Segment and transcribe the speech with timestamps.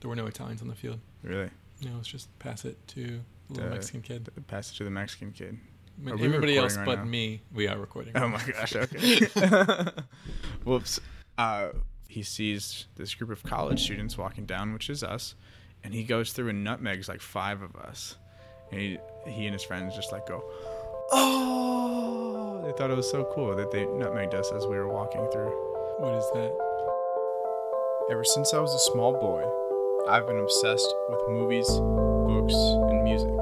[0.00, 0.98] There were no Italians on the field.
[1.22, 1.50] Really?
[1.82, 4.28] No, let's just pass it to the little Mexican kid.
[4.46, 5.58] Pass it to the Mexican kid.
[6.06, 7.04] Are everybody else right but now?
[7.04, 8.12] me, we are recording.
[8.16, 8.74] Oh my gosh.
[8.76, 9.26] Okay.
[10.64, 11.00] Whoops.
[11.36, 11.70] Uh,
[12.08, 15.34] he sees this group of college students walking down, which is us,
[15.84, 18.16] and he goes through and nutmegs like five of us.
[18.70, 20.42] And he, he and his friends just like go,
[21.12, 22.62] oh!
[22.64, 25.50] They thought it was so cool that they nutmegged us as we were walking through.
[25.98, 26.52] What is that?
[28.10, 29.44] Ever since I was a small boy,
[30.08, 33.36] I've been obsessed with movies, books, and music.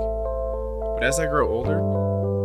[0.94, 1.80] But as I grow older,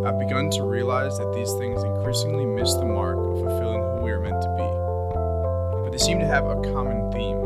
[0.08, 4.12] I've begun to realize that these things increasingly miss the mark of fulfilling who we
[4.12, 5.84] are meant to be.
[5.84, 7.41] But they seem to have a common theme.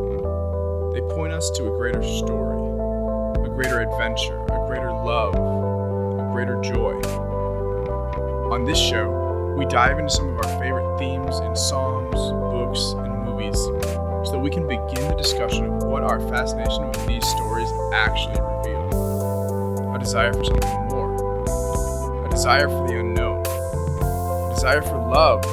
[0.94, 2.60] They point us to a greater story,
[3.46, 7.00] a greater adventure, a greater love, a greater joy.
[8.52, 13.26] On this show, we dive into some of our favorite themes in songs, books, and
[13.26, 17.70] movies so that we can begin the discussion of what our fascination with these stories
[17.94, 19.96] actually reveal.
[19.96, 25.46] A desire for something more, a desire for the unknown, a desire for love,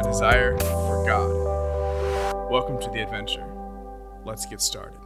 [0.00, 2.50] a desire for God.
[2.50, 3.46] Welcome to the adventure.
[4.24, 5.05] Let's get started.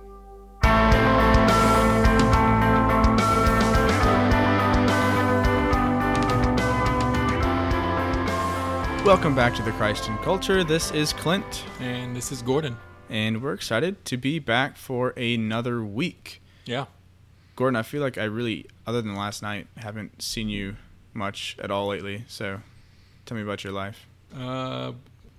[9.10, 10.62] Welcome back to the Christ in Culture.
[10.62, 12.76] This is Clint, And this is Gordon.
[13.08, 16.40] and we're excited to be back for another week.
[16.64, 16.84] Yeah.
[17.56, 20.76] Gordon, I feel like I really, other than last night, haven't seen you
[21.12, 22.24] much at all lately.
[22.28, 22.60] So
[23.26, 24.06] tell me about your life.
[24.32, 24.92] Uh,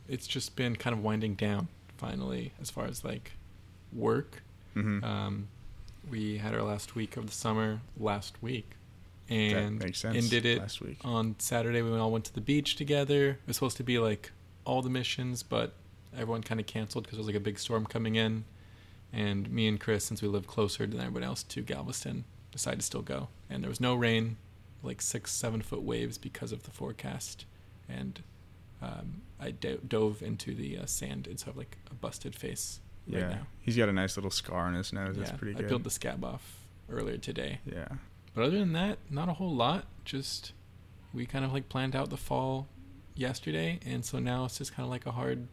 [0.09, 3.31] it's just been kind of winding down finally as far as like
[3.93, 4.43] work.
[4.73, 5.47] hmm Um,
[6.09, 8.71] we had our last week of the summer last week,
[9.31, 10.97] and ended it last week.
[11.03, 11.81] on Saturday.
[11.81, 13.29] We all went to the beach together.
[13.29, 14.31] It was supposed to be like
[14.65, 15.73] all the missions, but
[16.13, 18.43] everyone kind of canceled because there was like a big storm coming in.
[19.13, 22.85] And me and Chris, since we live closer than everybody else to Galveston, decided to
[22.85, 23.29] still go.
[23.49, 24.37] And there was no rain,
[24.83, 27.45] like six, seven foot waves because of the forecast.
[27.89, 28.21] And
[28.81, 32.35] um, I do- dove into the uh, sand and so I have like a busted
[32.35, 33.47] face right yeah, now.
[33.59, 35.15] he's got a nice little scar on his nose.
[35.17, 36.57] That's yeah, pretty I peeled the scab off
[36.89, 37.59] earlier today.
[37.65, 37.87] yeah,
[38.33, 39.85] But other than that, not a whole lot.
[40.05, 40.53] Just
[41.13, 42.67] we kind of like planned out the fall
[43.15, 45.47] yesterday, and so now it's just kind of like a hard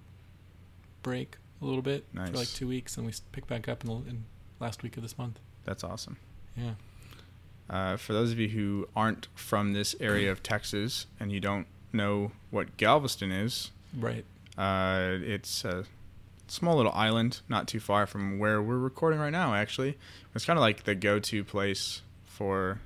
[1.02, 4.10] break a little bit for like two weeks, and we pick back up in, the,
[4.10, 4.24] in
[4.60, 5.38] last week of this month.
[5.64, 6.16] that's awesome.
[6.56, 6.74] Yeah,
[7.68, 11.66] Uh, for those of you who aren't from this area of Texas and you don't
[11.92, 14.24] know what Galveston is, right.
[14.56, 15.84] uh, it's a
[16.46, 19.54] small little island not too far from where we're recording right now.
[19.54, 19.98] Actually,
[20.34, 22.02] it's kind of like the go-to place
[22.38, 22.80] for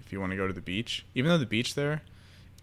[0.00, 1.06] if you want to go to the beach.
[1.14, 2.02] Even though the beach there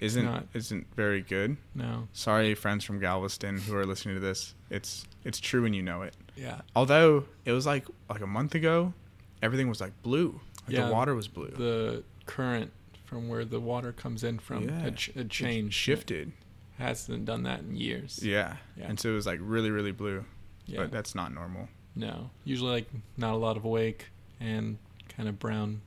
[0.01, 0.45] isn't not.
[0.53, 1.55] isn't very good.
[1.73, 2.07] No.
[2.13, 4.53] Sorry, friends from Galveston who are listening to this.
[4.69, 6.13] It's it's true and you know it.
[6.35, 6.61] Yeah.
[6.75, 8.93] Although it was like like a month ago,
[9.41, 10.39] everything was like blue.
[10.67, 11.47] Like Yeah, the water was blue.
[11.49, 12.71] The current
[13.05, 14.79] from where the water comes in from Yeah.
[14.81, 15.73] had, It changed.
[15.73, 16.33] shifted.
[16.77, 18.19] hasn't done that in years.
[18.21, 18.57] Yeah.
[18.77, 18.87] Yeah.
[18.89, 20.25] And so it was like really really blue.
[20.65, 20.81] Yeah.
[20.81, 21.69] But that's not normal.
[21.95, 22.29] no.
[22.43, 24.07] Usually like not a lot of wake
[24.41, 24.77] and
[25.09, 25.81] kind of brown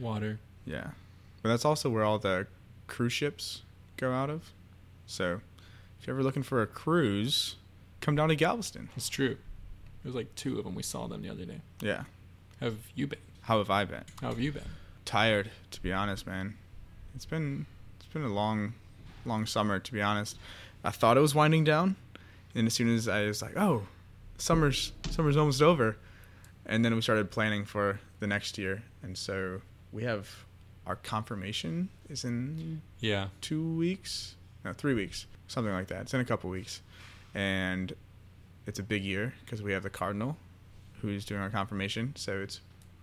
[0.00, 0.38] water.
[0.64, 0.90] Yeah.
[1.42, 2.46] But that's also where all the
[2.86, 3.62] cruise ships
[3.96, 4.52] go out of.
[5.06, 5.40] So
[6.00, 7.56] if you're ever looking for a cruise,
[8.00, 8.88] come down to Galveston.
[8.96, 9.36] It's true.
[10.02, 10.74] There's like two of them.
[10.74, 11.60] We saw them the other day.
[11.80, 12.04] Yeah.
[12.60, 13.18] Have you been?
[13.42, 14.04] How have I been?
[14.20, 14.62] How have you been?
[15.04, 16.56] Tired, to be honest, man.
[17.14, 17.66] It's been
[17.98, 18.74] it's been a long
[19.24, 20.36] long summer, to be honest.
[20.84, 21.96] I thought it was winding down,
[22.54, 23.86] and as soon as I was like, "Oh,
[24.38, 25.96] summer's summer's almost over,"
[26.64, 29.60] and then we started planning for the next year, and so
[29.92, 30.28] we have
[30.86, 33.28] our confirmation is in Yeah.
[33.40, 36.02] two weeks, no, three weeks, something like that.
[36.02, 36.80] It's in a couple weeks,
[37.34, 37.92] and
[38.66, 40.36] it's a big year because we have the cardinal
[41.00, 42.14] who's doing our confirmation.
[42.16, 42.60] So it's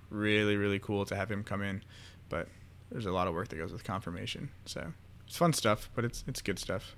[0.09, 1.83] really, really cool to have him come in.
[2.29, 2.47] But
[2.91, 4.93] there's a lot of work that goes with confirmation, so
[5.27, 6.95] it's fun stuff, but it's it's good stuff.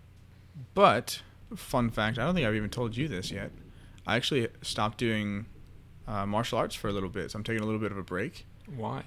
[0.73, 1.21] But
[1.55, 3.51] fun fact, I don't think I've even told you this yet.
[4.07, 5.47] I actually stopped doing
[6.07, 8.03] uh, martial arts for a little bit, so I'm taking a little bit of a
[8.03, 8.45] break.
[8.75, 9.03] Why?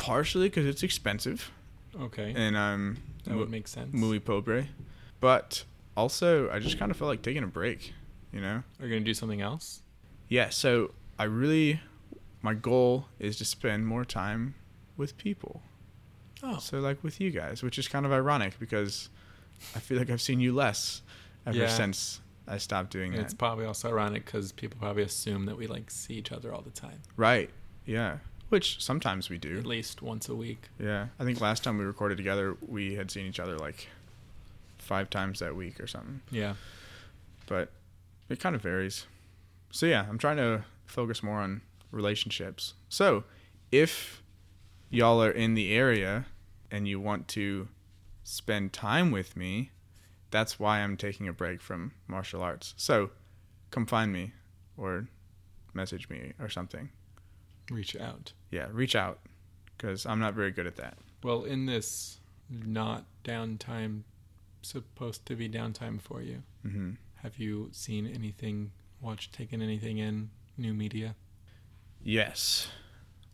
[0.00, 1.50] Partially because it's expensive,
[2.00, 2.32] Okay.
[2.36, 3.92] and I'm that would make sense.
[3.92, 4.66] muy pobre.
[5.20, 5.64] But
[5.96, 7.92] also, I just kind of felt like taking a break,
[8.32, 8.62] you know?
[8.80, 9.82] Are you gonna do something else?
[10.28, 11.80] Yeah, so I really,
[12.40, 14.54] my goal is to spend more time
[14.96, 15.62] with people.
[16.42, 16.58] Oh.
[16.58, 19.10] So, like with you guys, which is kind of ironic because
[19.76, 21.02] I feel like I've seen you less
[21.46, 21.68] ever Yeah.
[21.68, 23.20] since I stopped doing it.
[23.20, 23.38] It's that.
[23.38, 26.70] probably also ironic because people probably assume that we like see each other all the
[26.70, 27.50] time, Right.
[27.84, 28.18] Yeah.
[28.50, 29.58] Which sometimes we do.
[29.58, 30.68] at least once a week.
[30.78, 31.06] Yeah.
[31.18, 33.88] I think last time we recorded together, we had seen each other like
[34.78, 36.20] five times that week or something.
[36.30, 36.54] Yeah.
[37.46, 37.70] but
[38.28, 39.06] it kind of varies.
[39.70, 42.74] So yeah, I'm trying to focus more on relationships.
[42.88, 43.24] So,
[43.72, 44.22] if
[44.90, 46.26] y'all are in the area
[46.70, 47.68] and you want to
[48.24, 49.70] spend time with me,
[50.30, 52.74] that's why I'm taking a break from martial arts.
[52.76, 53.10] So,
[53.70, 54.32] come find me
[54.76, 55.08] or
[55.74, 56.90] message me or something.
[57.70, 58.32] Reach out.
[58.50, 59.20] Yeah, reach out
[59.76, 60.98] because I'm not very good at that.
[61.22, 62.18] Well, in this
[62.50, 64.02] not downtime,
[64.62, 70.30] supposed to be downtime for you, hmm have you seen anything, watched, taken anything in
[70.56, 71.14] new media?
[72.02, 72.68] Yes.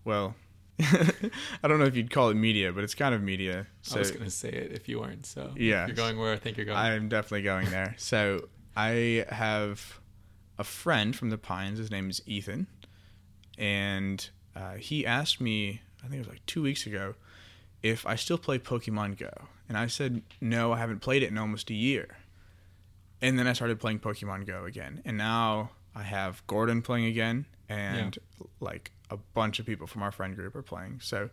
[0.05, 0.35] Well,
[0.81, 3.69] I don't know if you'd call it media, but it's kind of media.
[3.83, 5.25] So I was gonna say it if you weren't.
[5.25, 5.87] So Yeah.
[5.87, 6.77] you're going where I think you're going.
[6.79, 7.95] I'm definitely going there.
[7.97, 10.01] So I have
[10.59, 11.79] a friend from the Pines.
[11.79, 12.67] His name is Ethan,
[13.59, 17.15] and uh, he asked me, I think it was like two weeks ago,
[17.83, 19.31] if I still play Pokemon Go,
[19.69, 22.17] and I said no, I haven't played it in almost a year.
[23.23, 27.47] And then I started playing Pokemon Go again, and now I have Gordon playing again,
[27.69, 28.19] and
[28.61, 31.01] like a bunch of people from our friend group are playing.
[31.03, 31.31] So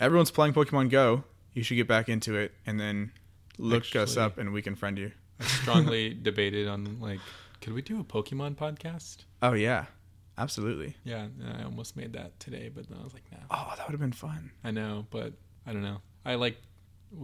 [0.00, 1.24] everyone's playing Pokemon Go.
[1.54, 3.12] You should get back into it, and then
[3.56, 5.12] look us up, and we can friend you.
[5.40, 7.20] I strongly debated on like,
[7.60, 9.24] could we do a Pokemon podcast?
[9.42, 9.86] Oh yeah,
[10.38, 10.94] absolutely.
[11.04, 11.26] Yeah,
[11.58, 13.38] I almost made that today, but then I was like, no.
[13.50, 14.50] Oh, that would have been fun.
[14.64, 15.32] I know, but
[15.66, 15.98] I don't know.
[16.24, 16.56] I like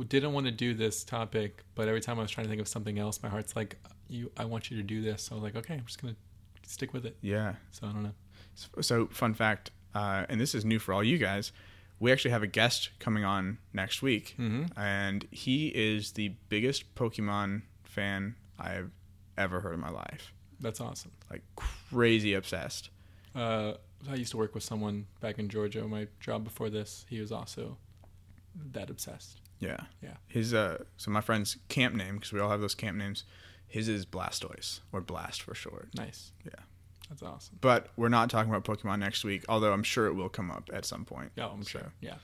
[0.08, 2.68] didn't want to do this topic, but every time I was trying to think of
[2.68, 3.76] something else, my heart's like,
[4.08, 4.30] you.
[4.36, 5.22] I want you to do this.
[5.24, 6.16] So I was like, okay, I'm just gonna
[6.66, 7.16] stick with it.
[7.20, 7.54] Yeah.
[7.70, 8.12] So I don't know.
[8.54, 11.52] So, so fun fact, uh, and this is new for all you guys.
[12.00, 14.78] We actually have a guest coming on next week, Mm-hmm.
[14.78, 18.90] and he is the biggest Pokemon fan I've
[19.38, 20.32] ever heard in my life.
[20.60, 21.12] That's awesome.
[21.30, 22.90] Like crazy obsessed.
[23.34, 23.74] Uh,
[24.10, 25.86] I used to work with someone back in Georgia.
[25.88, 27.78] My job before this, he was also
[28.72, 29.40] that obsessed.
[29.60, 29.78] Yeah.
[30.02, 30.16] Yeah.
[30.28, 33.24] His uh, so my friend's camp name because we all have those camp names.
[33.66, 35.88] His is Blastoise or Blast for short.
[35.96, 36.32] Nice.
[36.44, 36.52] Yeah.
[37.08, 37.58] That's awesome.
[37.60, 40.70] But we're not talking about Pokemon next week, although I'm sure it will come up
[40.72, 41.32] at some point.
[41.36, 41.92] Yeah, I'm So- sure.
[42.00, 42.16] Yeah.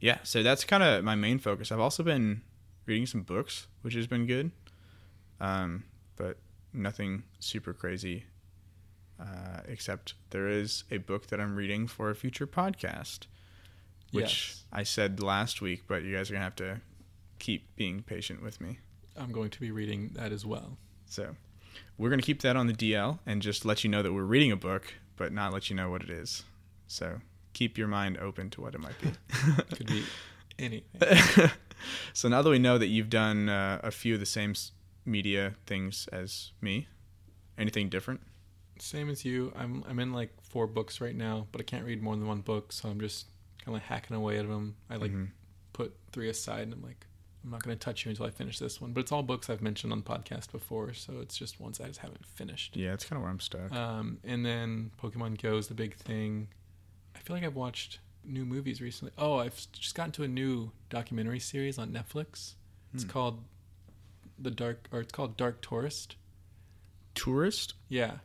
[0.00, 2.40] yeah so that's kind of my main focus i've also been
[2.86, 4.50] reading some books which has been good
[5.40, 5.84] um,
[6.16, 6.38] but
[6.72, 8.24] nothing super crazy
[9.20, 13.26] uh, except there is a book that i'm reading for a future podcast
[14.12, 14.64] which Yes.
[14.72, 16.80] i said last week but you guys are gonna have to
[17.38, 18.78] keep being patient with me
[19.16, 20.78] I'm going to be reading that as well.
[21.06, 21.36] so
[21.98, 24.50] we're gonna keep that on the dl and just let you know that we're reading
[24.52, 26.44] a book but not let you know what it is
[26.86, 27.20] so
[27.52, 29.10] keep your mind open to what it might be
[29.76, 30.04] Could be
[30.58, 31.50] anything.
[32.12, 34.54] so now that we know that you've done uh, a few of the same
[35.06, 36.86] media things as me,
[37.56, 38.20] anything different?
[38.80, 39.52] Same as you.
[39.56, 42.40] I'm I'm in like four books right now, but I can't read more than one
[42.40, 43.26] book, so I'm just
[43.58, 44.76] kind of like hacking away at them.
[44.88, 45.30] I like Mhm.
[45.72, 47.06] put three aside, and I'm like,
[47.44, 48.92] I'm not going to touch you until I finish this one.
[48.92, 51.86] But it's all books I've mentioned on the podcast before, so it's just ones I
[51.86, 52.76] just haven't finished.
[52.76, 53.70] Yeah, it's kind of where I'm stuck.
[53.72, 56.48] Um, and then Pokemon Go is the big thing.
[57.14, 59.12] I feel like I've watched new movies recently.
[59.16, 62.54] Oh, I've just gotten to a new documentary series on Netflix.
[62.94, 63.08] It's Hmm.
[63.10, 63.44] called
[64.38, 66.16] The Dark, or it's called Dark Tourist.
[67.14, 67.74] Tourist?
[67.88, 68.18] Yeah,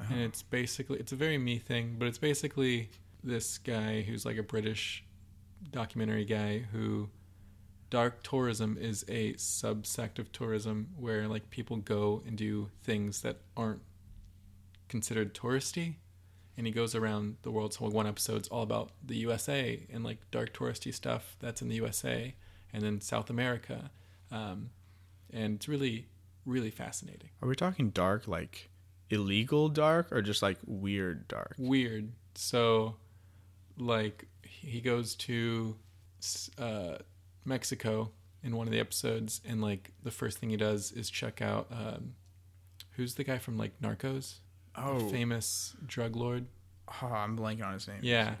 [0.00, 0.06] Oh.
[0.10, 2.90] and it's basically it's a very me thing, but it's basically
[3.22, 5.04] this guy who's like a British
[5.70, 7.10] documentary guy who
[7.90, 13.38] dark tourism is a subsect of tourism where like people go and do things that
[13.56, 13.82] aren't
[14.88, 15.96] considered touristy.
[16.56, 17.72] And he goes around the world.
[17.74, 21.76] So one episode's all about the USA and like dark touristy stuff that's in the
[21.76, 22.34] USA
[22.72, 23.90] and then South America.
[24.30, 24.70] Um,
[25.32, 26.06] and it's really
[26.46, 27.30] really fascinating.
[27.42, 28.70] Are we talking dark, like
[29.10, 31.54] illegal dark, or just like weird dark?
[31.58, 32.12] weird.
[32.34, 32.96] So,
[33.76, 35.76] like, he goes to
[36.58, 36.98] uh,
[37.44, 38.10] Mexico
[38.42, 41.66] in one of the episodes, and like the first thing he does is check out
[41.70, 42.14] um,
[42.92, 44.36] who's the guy from like Narcos,
[44.76, 46.46] Oh, the famous drug lord.
[47.02, 47.98] oh, I'm blanking on his name.
[48.02, 48.34] Yeah,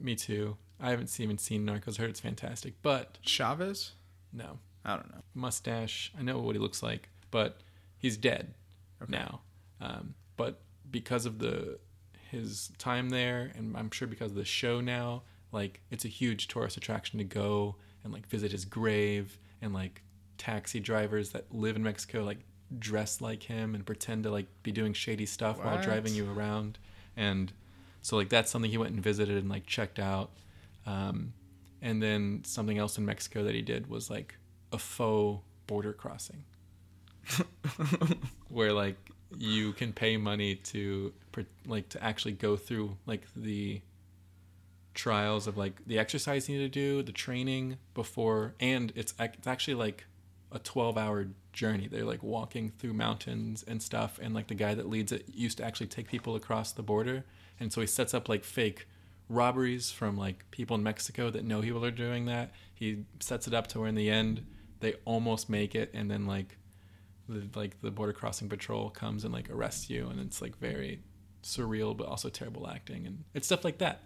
[0.00, 0.56] me too.
[0.80, 1.96] I haven't seen- even seen Narcos.
[1.98, 3.92] Heard it's fantastic, but Chavez?
[4.32, 5.22] no I don't know.
[5.34, 6.12] mustache.
[6.18, 7.60] I know what he looks like, but
[7.96, 8.54] he's dead
[9.02, 9.12] Okay.
[9.12, 9.40] now.
[9.80, 11.78] Um, but because of the
[12.30, 16.48] his time there, and I'm sure because of the show now, like it's a huge
[16.48, 20.02] tourist attraction to go and like visit his grave, and like
[20.36, 22.38] taxi drivers that live in Mexico like
[22.78, 26.78] dress like him and pretend to like be doing shady stuff while driving you around,
[27.16, 27.52] and
[28.02, 30.30] so like that's something he went and visited and like checked out.
[30.86, 31.32] Um,
[31.80, 34.34] and then something else in Mexico that he did was like
[34.72, 36.44] a faux border crossing.
[38.48, 38.96] Where like
[39.38, 41.12] you can pay money to
[41.66, 43.80] like to actually go through like the
[44.94, 49.46] trials of like the exercise you need to do, the training before, and it's it's
[49.46, 50.04] actually like
[50.52, 51.88] a 12 hour journey.
[51.88, 54.18] They're like walking through mountains and stuff.
[54.22, 57.24] And like the guy that leads it used to actually take people across the border.
[57.58, 58.86] And so he sets up like fake
[59.28, 62.52] robberies from like people in Mexico that know people are doing that.
[62.72, 64.46] He sets it up to where in the end
[64.80, 65.90] they almost make it.
[65.92, 66.56] And then like
[67.28, 70.08] the, like the border crossing patrol comes and like arrests you.
[70.08, 71.00] And it's like very
[71.42, 73.06] surreal, but also terrible acting.
[73.06, 74.02] And it's stuff like that.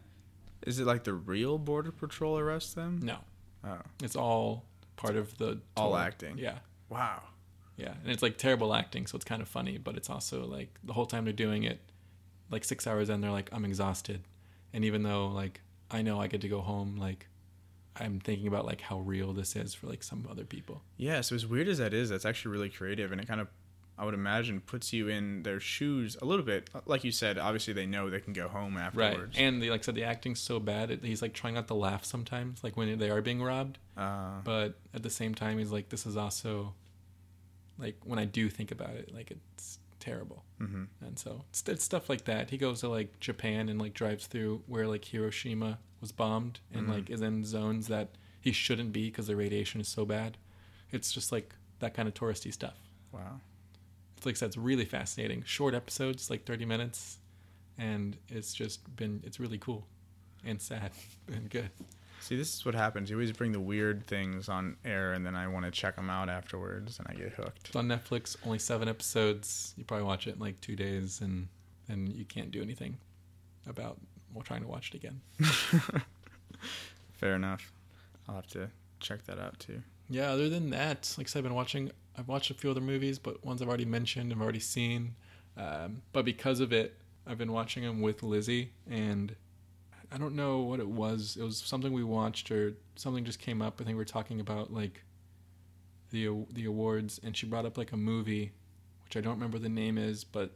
[0.66, 3.00] Is it like the real border patrol arrests them?
[3.02, 3.18] No,
[3.64, 4.64] Oh, it's all
[4.96, 6.38] part of the all acting.
[6.38, 6.58] Yeah.
[6.88, 7.22] Wow.
[7.76, 10.78] Yeah, and it's like terrible acting, so it's kind of funny, but it's also like
[10.82, 11.80] the whole time they're doing it,
[12.50, 14.22] like six hours in, they're like, I'm exhausted,
[14.72, 15.60] and even though like
[15.90, 17.28] I know I get to go home, like
[18.00, 20.82] I'm thinking about like how real this is for like some other people.
[20.96, 23.48] Yeah, so as weird as that is, that's actually really creative, and it kind of,
[23.98, 26.70] I would imagine, puts you in their shoes a little bit.
[26.86, 29.36] Like you said, obviously they know they can go home afterwards.
[29.36, 31.74] Right, and they like said the acting's so bad, it, he's like trying not to
[31.74, 35.72] laugh sometimes, like when they are being robbed, uh, but at the same time, he's
[35.72, 36.74] like, this is also,
[37.78, 39.78] like when I do think about it, like it's
[40.08, 40.44] terrible.
[40.58, 42.50] hmm And so it's, it's stuff like that.
[42.50, 46.86] He goes to like Japan and like drives through where like Hiroshima was bombed and
[46.86, 46.92] Mhm.
[46.94, 48.08] like is in zones that
[48.40, 50.36] he shouldn't be because the radiation is so bad.
[50.92, 52.78] It's just like that kind of touristy stuff.
[53.12, 53.40] Wow.
[54.16, 55.42] It's like I said, it's really fascinating.
[55.44, 57.18] Short episodes, like 30 minutes,
[57.76, 59.86] and it's just been it's really cool
[60.44, 60.90] and sad
[61.32, 61.70] and good.
[62.20, 63.10] See, this is what happens.
[63.10, 66.10] You always bring the weird things on air, and then I want to check them
[66.10, 67.66] out afterwards, and I get hooked.
[67.66, 69.74] It's on Netflix, only seven episodes.
[69.76, 71.48] You probably watch it in like two days, and
[71.88, 72.98] then you can't do anything
[73.66, 73.98] about
[74.34, 75.20] well, trying to watch it again.
[77.12, 77.72] Fair enough.
[78.28, 78.68] I'll have to
[79.00, 79.82] check that out too.
[80.10, 81.90] Yeah, other than that, like I said, I've been watching.
[82.16, 85.14] I've watched a few other movies, but ones I've already mentioned, I've already seen.
[85.56, 86.96] Um, but because of it,
[87.26, 89.34] I've been watching them with Lizzie, and
[90.10, 91.36] I don't know what it was.
[91.38, 93.74] It was something we watched, or something just came up.
[93.80, 95.02] I think we were talking about like
[96.10, 98.52] the the awards, and she brought up like a movie,
[99.04, 100.52] which I don't remember the name is, but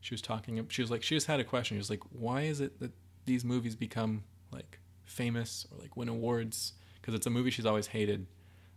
[0.00, 0.64] she was talking.
[0.68, 1.76] She was like, she just had a question.
[1.76, 2.92] She was like, why is it that
[3.24, 6.74] these movies become like famous or like win awards?
[7.00, 8.26] Because it's a movie she's always hated.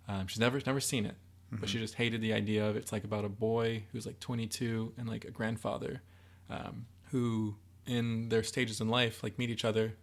[0.07, 1.15] Um, she's never never seen it,
[1.51, 2.79] but she just hated the idea of it.
[2.79, 6.01] It's like about a boy who's like 22 and like a grandfather
[6.50, 7.55] um, who,
[7.86, 9.95] in their stages in life, like meet each other,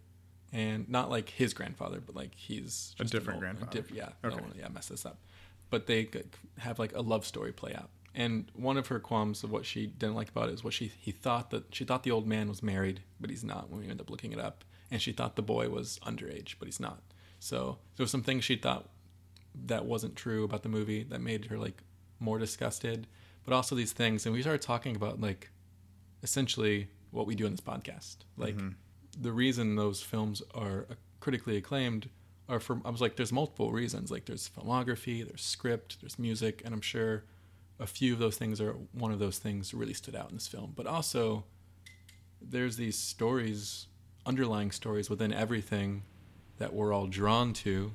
[0.54, 3.73] and not like his grandfather, but like he's A different old- grandfather.
[3.73, 4.37] diff- yeah, Okay.
[4.40, 5.18] wanna- yeah, mess this up.
[5.70, 6.08] But they
[6.58, 7.90] have like a love story play out.
[8.14, 10.87] And one of her qualms of what she didn't like about it is what she
[10.87, 13.68] he thought that she thought the old man was married, but he's not.
[13.70, 16.66] When we end up looking it up, and she thought the boy was underage, but
[16.68, 17.02] he's not.
[17.40, 18.88] So there were some things she thought
[19.66, 21.82] that wasn't true about the movie that made her like
[22.20, 23.08] more disgusted,
[23.44, 24.25] but also these things.
[24.25, 25.50] And we started talking about like
[26.23, 28.18] essentially what we do in this podcast.
[28.37, 28.75] Like Mhm.
[29.21, 30.87] The reason those films are
[31.21, 32.09] critically acclaimed
[32.49, 34.11] are for I was like, there's multiple reasons.
[34.11, 37.25] Like there's filmography, there's script, there's music, and I'm sure
[37.80, 40.47] a few of those things are one of those things really stood out in this
[40.47, 40.73] film.
[40.76, 41.44] But also
[42.40, 43.87] there's these stories,
[44.26, 46.02] underlying stories within everything
[46.59, 47.92] that we're all drawn to.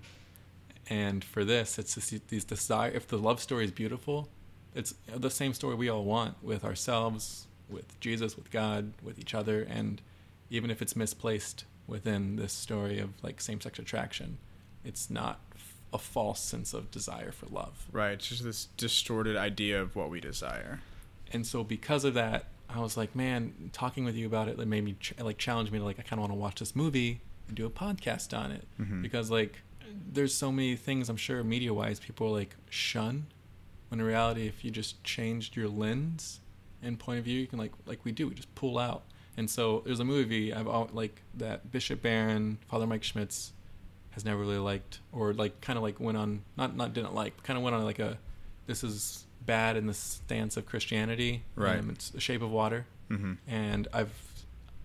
[0.89, 2.89] And for this, it's just these desire.
[2.89, 4.29] If the love story is beautiful,
[4.73, 9.35] it's the same story we all want with ourselves, with Jesus, with God, with each
[9.35, 10.01] other, and
[10.49, 14.37] even if it's misplaced within this story of like same-sex attraction,
[14.85, 17.87] it's not f- a false sense of desire for love.
[17.91, 18.11] Right.
[18.13, 20.81] It's just this distorted idea of what we desire.
[21.31, 24.67] And so because of that, I was like, man, talking with you about it, it
[24.67, 26.75] made me ch- like challenge me to like I kind of want to watch this
[26.75, 29.01] movie and do a podcast on it Mhm.
[29.01, 29.61] because like
[30.11, 33.25] there's so many things I'm sure media wise people like shun
[33.89, 36.41] when in reality if you just changed your lens
[36.83, 39.01] and point of view you can like like we do we just pull out
[39.39, 43.53] and so there's a movie I've like that Bishop Barron Father Mike Schmitz
[44.11, 47.33] has never really liked or like kind of like went on not not didn't like
[47.43, 48.17] kind of went on like a
[48.67, 51.79] this is bad in the stance of Christianity Right.
[51.79, 53.33] um, it's the Shape of Water Mm-hmm.
[53.47, 54.13] and I've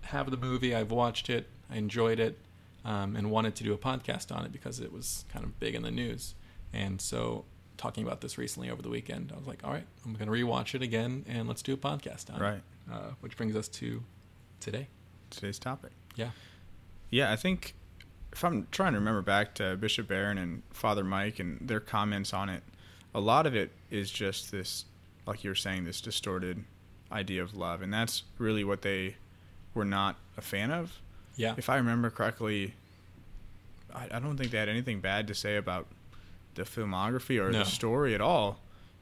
[0.02, 0.74] have the movie.
[0.74, 1.46] I've watched it.
[1.70, 2.38] I enjoyed it,
[2.84, 5.74] um, and wanted to do a podcast on it because it was kind of big
[5.74, 6.34] in the news.
[6.72, 7.44] And so,
[7.78, 10.32] talking about this recently over the weekend, I was like, "All right, I'm going to
[10.32, 12.54] rewatch it again, and let's do a podcast on Right.
[12.56, 14.02] it." Uh, which brings us to
[14.64, 14.88] today.
[15.30, 15.90] Today's topic.
[16.16, 16.30] Yeah.
[17.10, 17.74] Yeah, I think
[18.32, 22.32] if I'm trying to remember back to Bishop Barron and Father Mike and their comments
[22.32, 22.62] on it,
[23.14, 24.86] a lot of it is just this,
[25.26, 26.64] like you were saying, this distorted
[27.12, 29.16] idea of love, and that's really what they
[29.74, 31.00] were not a fan of.
[31.36, 31.54] Yeah.
[31.56, 32.74] If I remember correctly,
[33.94, 35.86] I, I don't think they had anything bad to say about
[36.54, 37.60] the filmography or No.
[37.60, 38.60] the story at all.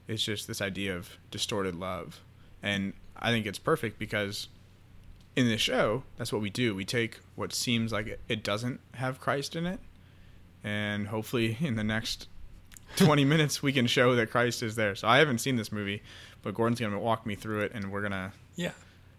[0.09, 2.21] It's just this idea of distorted love,
[2.63, 4.49] and I think it's perfect because
[5.35, 6.75] in this show, that's what we do.
[6.75, 9.81] We take what seems like it, it doesn't have Christ in it,
[10.63, 12.29] and hopefully in the next
[12.97, 14.95] 20 minutes, we can show that Christ is there.
[14.95, 16.03] So I haven't seen this movie,
[16.43, 18.33] but Gordon's going to walk me through it, and we're going to.
[18.57, 18.73] Yeah.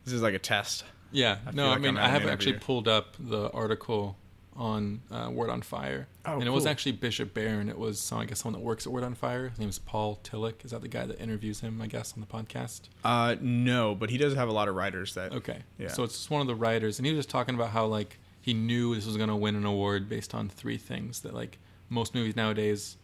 [0.05, 0.83] This is like a test.
[1.11, 1.37] Yeah.
[1.47, 4.17] I no, feel I mean, I at an have actually pulled up the article
[4.55, 6.07] on uh, Word on Fire.
[6.25, 7.69] Oh, and it was actually Bishop Barron.
[7.69, 9.49] It was, some, I guess, someone that works at Word on Fire.
[9.49, 10.63] His name is Paul Tillich.
[10.63, 12.81] Is that the guy that interviews him, I guess, on the podcast?
[13.03, 15.33] Uh, no, but he does have a lot of writers that.
[15.33, 15.59] Okay.
[15.79, 15.87] Yeah.
[15.89, 18.19] So it's just one of the writers, and he was just talking about how like
[18.41, 21.57] he knew this was going to win an award based on three things that like
[21.89, 22.97] most movies nowadays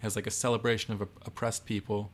[0.00, 2.10] has like a celebration of op- oppressed people,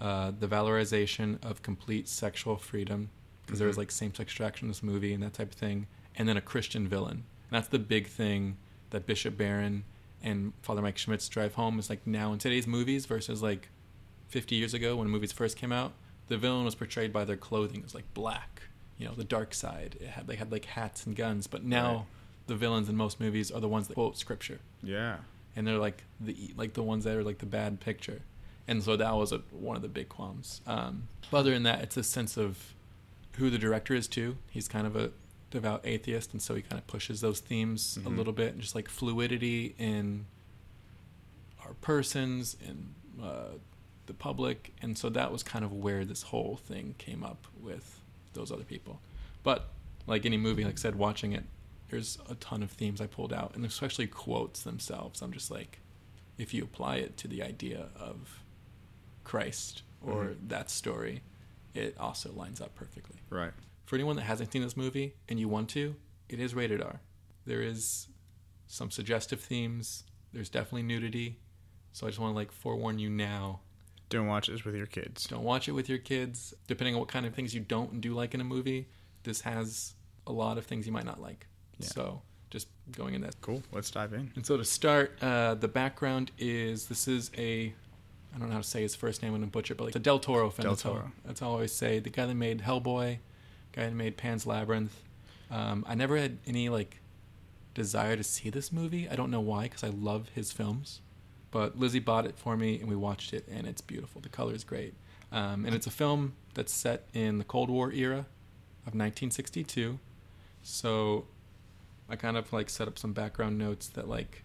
[0.00, 3.08] uh, the valorization of complete sexual freedom
[3.44, 3.80] because there was Mhm.
[3.80, 6.86] like same-sex attraction in this movie and that type of thing, and then a Christian
[6.88, 7.24] villain.
[7.50, 8.56] And that's the big thing
[8.90, 9.84] that Bishop Barron
[10.22, 13.68] and Father Mike Schmitz drive home is like now in today's movies versus like
[14.28, 15.92] 50 years ago when movies first came out,
[16.28, 17.78] the villain was portrayed by their clothing.
[17.78, 18.62] It was like black,
[18.98, 19.96] you know, the dark side.
[20.00, 21.46] It had they had like hats and guns.
[21.46, 22.04] But now Right.
[22.48, 25.18] the villains in most movies are the ones that quote scripture, Yeah.
[25.54, 28.22] and they're like the like the ones that are like the bad picture.
[28.68, 30.60] And so that was a, one of the big qualms.
[30.66, 32.74] Um, but other than that, it's a sense of
[33.36, 34.38] who the director is too.
[34.50, 35.12] He's kind of a
[35.50, 38.16] devout atheist, and so he kind of pushes those themes a Mhm.
[38.16, 40.26] little bit, and just like fluidity in
[41.64, 43.52] our persons and uh,
[44.06, 48.00] the public, and so that was kind of where this whole thing came up with
[48.34, 49.00] those other people.
[49.42, 49.68] But
[50.06, 51.44] like any movie, like I said, watching it,
[51.88, 55.22] there's a ton of themes I pulled out, and especially quotes themselves.
[55.22, 55.80] I'm just like,
[56.38, 58.42] if you apply it to the idea of
[59.24, 60.48] Christ or Mhm.
[60.48, 61.22] that story,
[61.74, 63.16] it also lines up perfectly.
[63.30, 63.52] Right.
[63.86, 65.96] For anyone that hasn't seen this movie and you want to,
[66.28, 67.00] it is rated R.
[67.46, 68.08] There is
[68.66, 70.04] some suggestive themes.
[70.32, 71.38] There's definitely nudity.
[71.92, 73.60] So I just want to like forewarn you now.
[74.08, 75.26] Don't watch this with your kids.
[75.26, 76.52] Don't watch it with your kids.
[76.66, 78.88] Depending on what kind of things you don't and do like in a movie,
[79.22, 79.94] this has
[80.26, 81.46] a lot of things you might not like.
[81.78, 81.86] Yeah.
[81.88, 83.62] So just going in that Cool.
[83.72, 84.30] Let's dive in.
[84.34, 87.72] and so to start, uh, the background is this is a
[88.34, 89.98] I don't know how to say his first name when I butcher, but like the
[89.98, 90.64] Del Toro film.
[90.64, 91.12] Del that's, all, Toro.
[91.24, 92.00] that's all I always say.
[92.00, 93.18] The guy that made Hellboy,
[93.76, 95.02] guy that made Pan's Labyrinth.
[95.50, 97.00] Um, I never had any like
[97.74, 99.08] desire to see this movie.
[99.08, 101.00] I don't know why, because I love his films.
[101.52, 104.20] But Lizzie bought it for me, and we watched it, and it's beautiful.
[104.20, 104.94] The color is great,
[105.30, 108.26] um, and it's a film that's set in the Cold War era
[108.86, 109.98] of 1962.
[110.62, 111.26] So
[112.08, 114.42] I kind of like set up some background notes that like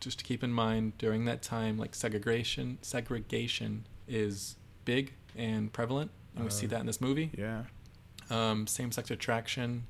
[0.00, 6.10] just to keep in mind during that time like segregation segregation is big and prevalent
[6.34, 7.62] and we see Uh, that in this movie Yeah.
[8.30, 9.86] Um, same-sex attraction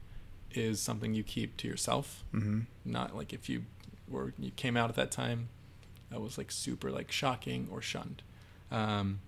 [0.52, 2.24] is something you keep to yourself.
[2.34, 2.60] Mm-hmm.
[2.84, 3.64] not like if you
[4.08, 5.48] were you came out at that time
[6.10, 8.22] that was like super like shocking or shunned.
[8.70, 9.20] Um,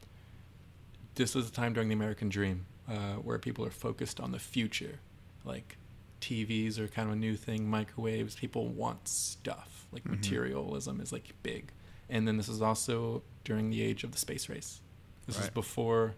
[1.17, 4.39] this was a time during the american dream uh, where people are focused on the
[4.39, 5.01] future.
[5.45, 5.77] Like
[6.21, 9.87] tvs are kind of a new thing microwaves people want stuff.
[9.93, 10.11] Like Mhm.
[10.11, 11.73] materialism is like big.
[12.09, 14.81] And then this is also during the age of the space race.
[15.27, 16.15] This is before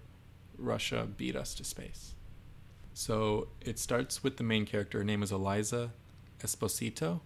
[0.59, 2.14] russia beat us to space
[2.94, 4.98] so it starts with the main character.
[4.98, 5.90] Her name is Eliza
[6.40, 7.20] Esposito,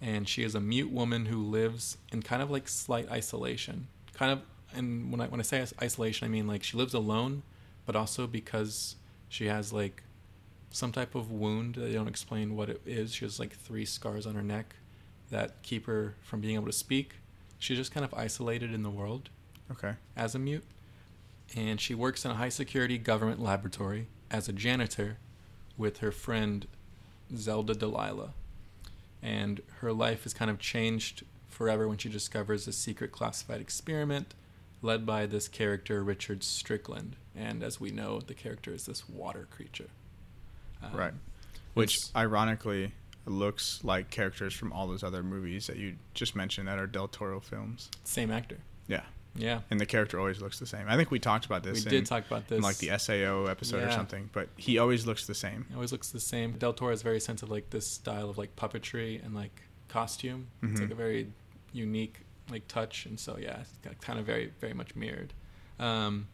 [0.00, 3.86] and she is a mute woman who lives in kind of like slight isolation.
[4.14, 4.40] Kind of,
[4.76, 7.42] and when I when I say isolation, I mean like she lives alone,
[7.86, 8.96] but also because
[9.28, 10.02] she has like
[10.70, 11.76] some type of wound.
[11.76, 13.14] They don't explain what it is.
[13.14, 14.74] She has like three scars on her neck
[15.30, 17.14] that keep her from being able to speak.
[17.58, 19.30] She's just kind of isolated in the world
[19.70, 19.94] Okay.
[20.16, 20.64] as a mute,
[21.56, 25.16] and she works in a high security government laboratory as a janitor
[25.78, 26.66] with her friend
[27.36, 28.32] Zelda Delilah.
[29.22, 34.34] And her life is kind of changed forever when she discovers a secret classified experiment
[34.82, 37.14] led by this character, Richard Strickland.
[37.34, 39.88] And as we know, the character is this water creature.
[40.82, 41.14] Um, Right.
[41.74, 42.92] Which ironically
[43.26, 47.08] looks like characters from all those other movies that you just mentioned that are Del
[47.08, 47.88] Toro films.
[48.02, 48.58] Same actor.
[48.88, 49.02] Yeah.
[49.36, 49.60] Yeah.
[49.70, 50.86] And the character always looks the same.
[50.88, 52.58] I think we talked about We this in, did talk about this.
[52.58, 55.66] in like the SAO episode or something, but he always looks the same.
[55.70, 56.52] It always looks the same.
[56.52, 60.46] Del Toro is very sense of like this style of like puppetry and like costume.
[60.62, 60.82] It's Mhm.
[60.82, 61.32] like a very
[61.72, 62.20] unique
[62.50, 65.32] like touch, and so yeah, it's kind of very very much mirrored.
[65.80, 66.28] Um,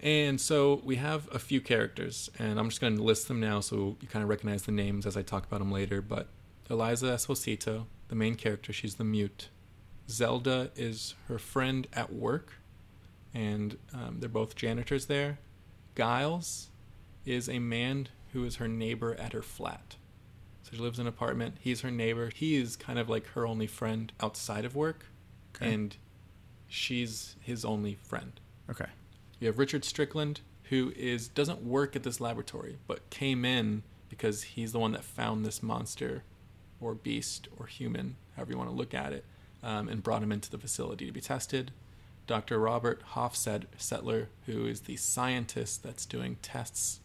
[0.00, 3.60] and so we have a few characters, and I'm just going to list them now
[3.60, 6.02] so you kind of recognize the names as I talk about them later.
[6.02, 6.28] But
[6.68, 9.48] Eliza Esposito, the main character, she's the mute.
[10.08, 12.54] Zelda is her friend at work,
[13.34, 15.38] and um, they're both janitors there.
[15.96, 16.68] Giles
[17.24, 19.96] is a man who is her neighbor at her flat.
[20.62, 21.56] So she lives in an apartment.
[21.60, 22.30] He's her neighbor.
[22.34, 25.06] He is kind of like her only friend outside of work,
[25.56, 25.72] Okay.
[25.72, 25.96] and
[26.68, 28.32] she's his only friend.
[28.70, 28.86] Okay.
[29.40, 34.42] You have Richard Strickland, who is doesn't work at this laboratory, but came in because
[34.42, 36.22] he's the one that found this monster,
[36.80, 39.24] or beast, or human, however you want to look at it,
[39.66, 41.72] um, and brought him into the facility to be tested.
[42.28, 42.58] Dr.
[42.58, 47.00] Robert Hoffstetler, who is the scientist that's doing tests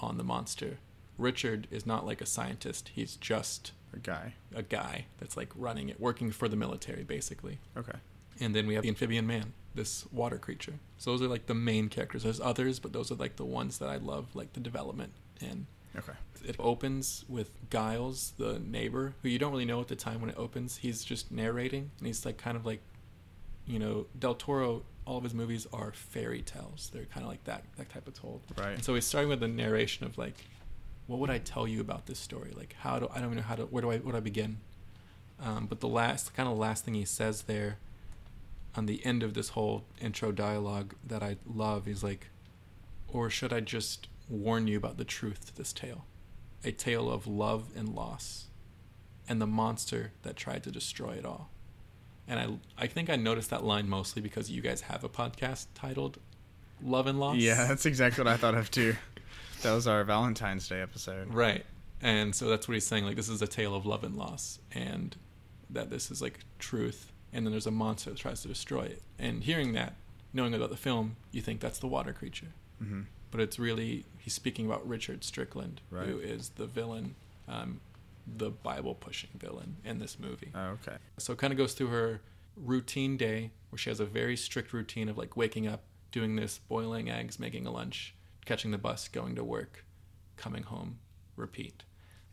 [0.00, 0.78] on the monster.
[1.18, 4.34] Richard is not like a scientist, he's just A guy.
[4.54, 7.58] a guy that's like running it, working for the military, basically.
[7.76, 7.98] Okay.
[8.40, 10.74] And then we have the amphibian man, this water creature.
[10.98, 12.24] So those are like the main characters.
[12.24, 15.12] There's others, but those are like the ones that I love, like the development.
[15.40, 16.12] And Okay.
[16.44, 20.30] it opens with Giles, the neighbor, who you don't really know at the time when
[20.30, 20.78] it opens.
[20.78, 22.80] He's just narrating, and he's like kind of like,
[23.66, 24.82] you know, Del Toro.
[25.06, 26.90] All of his movies are fairy tales.
[26.92, 28.40] They're kind of like that that type of told.
[28.56, 28.74] Right.
[28.74, 30.34] And so he's starting with the narration of like,
[31.06, 32.52] what would I tell you about this story?
[32.56, 34.20] Like, how do I don't even know how to where do I where do I
[34.20, 34.58] begin?
[35.40, 37.78] Um, but the last kind of last thing he says there,
[38.74, 42.28] on the end of this whole intro dialogue that I love is like,
[43.08, 46.04] or should I just warn you about the truth to this tale,
[46.64, 48.46] a tale of love and loss,
[49.28, 51.50] and the monster that tried to destroy it all.
[52.26, 52.40] And
[52.78, 56.18] I I think I noticed that line mostly because you guys have a podcast titled
[56.82, 57.36] Love and Loss.
[57.36, 58.94] Yeah, that's exactly what I thought of too.
[59.62, 61.32] That was our Valentine's Day episode.
[61.32, 61.64] Right.
[62.02, 63.06] And so that's what he's saying.
[63.06, 65.16] Like, this is a tale of love and loss, and
[65.70, 67.10] that this is like truth.
[67.32, 69.00] And then there's a monster that tries to destroy it.
[69.18, 69.94] And hearing that,
[70.34, 72.48] knowing about the film, you think that's the water creature.
[72.78, 73.02] hmm
[73.34, 76.06] But it's really, he's speaking about Richard Strickland, Right.
[76.06, 77.16] who is the villain,
[77.48, 77.80] um,
[78.28, 80.52] the Bible pushing villain in this movie.
[80.54, 80.98] Oh, okay.
[81.18, 82.20] So it kind of goes through her
[82.56, 86.58] routine day where she has a very strict routine of like waking up, doing this,
[86.68, 89.84] boiling eggs, making a lunch, catching the bus, going to work,
[90.36, 91.00] coming home,
[91.34, 91.82] repeat.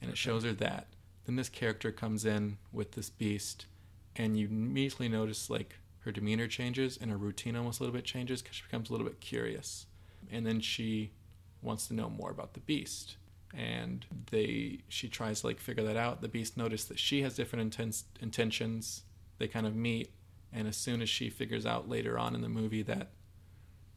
[0.03, 0.85] And it shows her that.
[1.25, 3.65] Then this character comes in with this beast,
[4.15, 8.05] and you immediately notice like her demeanor changes and her routine almost a little bit
[8.05, 9.87] changes because she becomes a little bit curious.
[10.31, 11.11] And then she
[11.61, 13.17] wants to know more about the beast.
[13.53, 16.21] And they she tries to like figure that out.
[16.21, 19.03] The beast noticed that she has different intens- intentions.
[19.37, 20.11] They kind of meet.
[20.53, 23.11] And as soon as she figures out later on in the movie that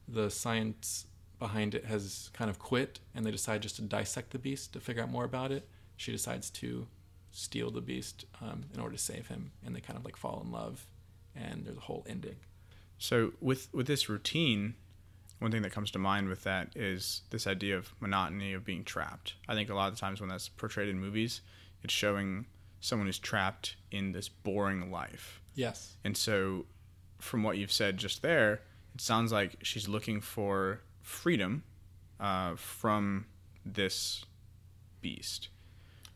[0.06, 1.06] the science
[1.38, 4.80] behind it has kind of quit and they decide just to dissect the beast to
[4.80, 6.86] figure out more about it she decides to
[7.34, 9.52] steal the beast um, in order to save him.
[9.64, 10.86] And they kind of like fall in love.
[11.34, 12.36] And there's a whole ending.
[12.98, 14.76] So with with this routine,
[15.44, 18.82] one thing that comes to mind with that is this idea of monotony of being
[18.82, 19.34] trapped.
[19.46, 21.42] I think a lot of times when that's portrayed in movies,
[21.82, 22.46] it's showing
[22.80, 25.42] someone who's trapped in this boring life.
[25.54, 26.64] yes And so
[27.20, 28.62] from what you've said just there,
[28.94, 31.62] it sounds like she's looking for freedom
[32.18, 33.26] uh, from
[33.66, 34.24] this
[35.02, 35.48] beast.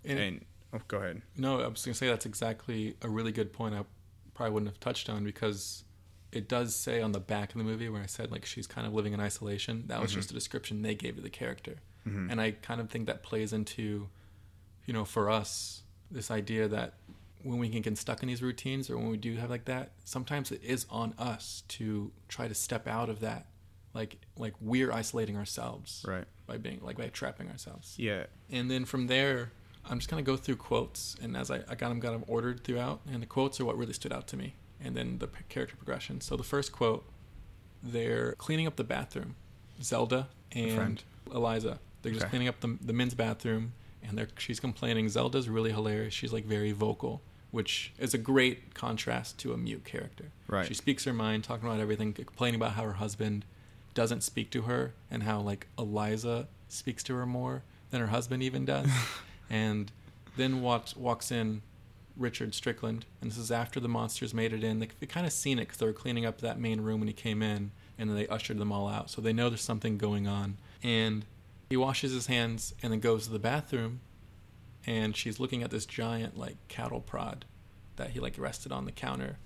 [0.07, 1.21] and, And, oh, go ahead.
[1.37, 3.85] No, I was going to say that's exactly a really good point I
[4.33, 5.85] probably wouldn't have touched on because
[6.33, 8.87] it does say on the back of the movie where I said like she's kind
[8.87, 9.85] of living in isolation.
[9.87, 10.21] That was mm-hmm.
[10.21, 11.77] just a description they gave to the character.
[12.07, 12.31] Mm-hmm.
[12.31, 14.09] And I kind of think that plays into,
[14.87, 16.95] you know, for us, this idea that
[17.43, 19.93] when we can get stuck in these routines or when we do have like that,
[20.05, 23.47] sometimes it is on us to try to step out of that.
[23.95, 26.25] Like like we're isolating ourselves Right.
[26.47, 28.25] by being like by trapping ourselves Yeah.
[28.51, 29.51] and then from there
[29.87, 32.23] i'm just going to go through quotes and as I, I got them got them
[32.29, 35.27] ordered throughout and the quotes are what really stood out to me and then the
[35.27, 37.05] p- character progression so the first quote
[37.83, 39.35] they're cleaning up the bathroom
[39.83, 42.31] zelda and eliza they're just Okay.
[42.31, 46.45] cleaning up the, the men's bathroom and they're she's complaining zelda's really hilarious she's like
[46.45, 50.67] very vocal which is a great contrast to a mute character Right.
[50.67, 53.45] she speaks her mind talking about everything complaining about how her husband
[53.95, 58.43] doesn't speak to her and how like Eliza speaks to her more than her husband
[58.43, 58.89] even does.
[59.51, 59.91] and
[60.37, 61.63] then walks walks in
[62.19, 64.81] Richard Strickland, and this is after the monsters made it in.
[64.81, 67.09] They, they kind of seen it because they were cleaning up that main room when
[67.09, 69.11] he came in, and then they ushered them all out.
[69.11, 70.59] So they know there's something going on.
[70.83, 71.25] And
[71.71, 74.01] he washes his hands and then goes to the bathroom,
[74.87, 77.45] and she's looking at this giant like cattle prod
[77.97, 79.39] that he like rested on the counter.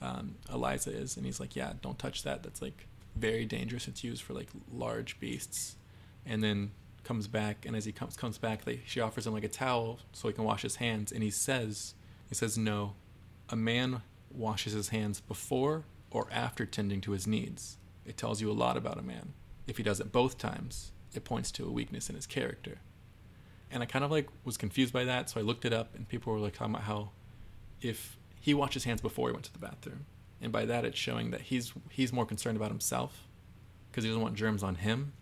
[0.00, 2.42] Um, Eliza is, and he's like, "Yeah, don't touch that.
[2.42, 3.88] That's like very dangerous.
[3.88, 5.76] It's used for like large beasts."
[6.24, 6.72] And then
[7.04, 10.00] comes back, and as he comes comes back, they, she offers him like a towel
[10.12, 11.94] so he can wash his hands, and he says,
[12.28, 12.94] "He says no.
[13.48, 17.78] A man washes his hands before or after tending to his needs.
[18.04, 19.34] It tells you a lot about a man.
[19.66, 22.80] If he does it both times, it points to a weakness in his character."
[23.70, 26.08] And I kind of like was confused by that, so I looked it up, and
[26.08, 27.10] people were like talking about how
[27.80, 30.06] if he washed his hands before he went to the bathroom,
[30.40, 33.26] and by that it's showing that he's he's more concerned about himself
[33.90, 35.12] because he doesn't want germs on him,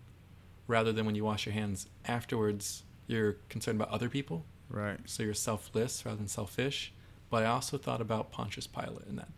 [0.67, 4.99] rather than when you wash your hands afterwards, you're concerned about other people, Right.
[5.07, 6.93] so you're selfless rather than selfish.
[7.31, 9.29] But I also thought about Pontius Pilate in that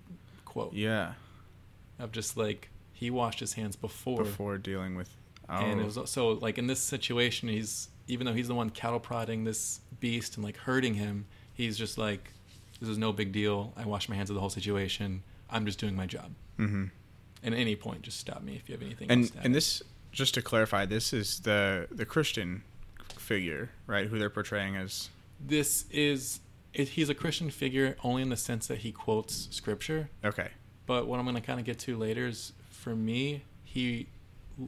[0.45, 1.13] quote Yeah.
[1.99, 5.11] of just like he washed his hands before, Before dealing with.
[5.49, 5.55] Oh.
[5.65, 9.01] and it was so like in this situation, he's even though he's the one cattle
[9.01, 12.33] prodding this beast and like hurting him, he's just like
[12.81, 13.73] This is no big deal.
[13.77, 15.23] I wash my hands of the whole situation.
[15.49, 16.33] I'm just doing my job.
[16.59, 16.85] Mm-hmm.
[17.43, 19.55] And at any point, just stop me if you have anything And else to and
[19.55, 22.63] this just to clarify, this is the the Christian
[23.17, 24.07] figure, right?
[24.09, 25.11] Who they're portraying as.
[25.41, 26.41] This is
[26.73, 30.11] it, he's a Christian figure only in the sense that he quotes scripture.
[30.25, 30.49] Okay.
[30.87, 34.09] But what I'm going to kind of get to later is, for me, he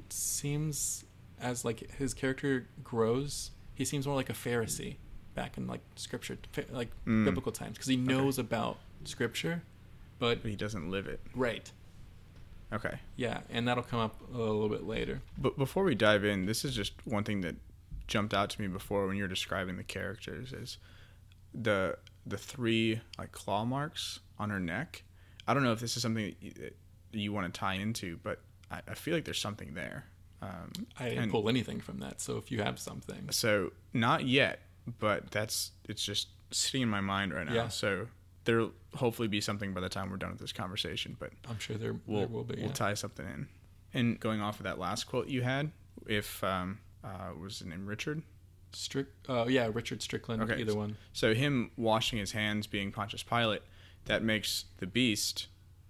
[0.08, 1.04] seems
[1.40, 3.50] as like his character grows.
[3.74, 4.96] He seems more like a Pharisee
[5.34, 6.38] back in like scripture,
[6.70, 7.24] like Mm.
[7.24, 9.62] biblical times, because he knows about scripture.
[10.18, 11.20] But But he doesn't live it.
[11.34, 11.70] right,
[12.72, 12.98] Okay.
[13.16, 15.20] yeah, and that'll come up a little bit later.
[15.38, 17.54] But before we dive in, this is just one thing that
[18.08, 20.78] jumped out to me before when you were describing the characters is
[21.54, 25.04] the the three like claw marks on her neck.
[25.46, 26.70] I don't know if this is something that you,
[27.12, 28.40] you want to tie into, but
[28.70, 30.04] I, I feel like there's something there.
[30.42, 34.26] Um, I didn't and pull anything from that, so if you have something, So not
[34.26, 34.60] yet,
[34.98, 37.54] but that's it's just sitting in my mind right now.
[37.54, 37.68] Yeah.
[37.68, 38.06] So
[38.44, 41.76] there'll hopefully be something by the time we're done with this conversation, but I'm sure
[41.76, 42.54] there, we'll there will be.
[42.56, 42.72] we'll yeah.
[42.72, 43.48] tie something in.
[43.94, 45.72] And going off of that last quote you had,
[46.06, 48.22] if um, uh, was his name Richard?
[48.72, 50.96] Strick, uh, yeah, Richard Strickland, Okay, either one.
[51.12, 53.62] So him washing his hands, being Pontius Pilate,
[54.04, 55.46] that makes the beast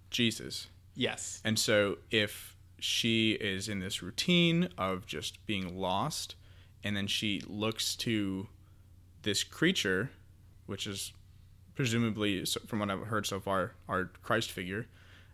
[0.09, 0.67] Jesus.
[0.95, 1.41] Yes.
[1.43, 6.35] And so if she is in this routine of just being lost,
[6.83, 8.47] and then she looks to
[9.23, 10.11] this creature,
[10.65, 11.11] which is
[11.75, 14.87] presumably, from what I've heard so far, our Christ figure,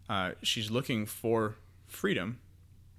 [0.09, 1.55] uh, she's looking for
[1.87, 2.39] freedom,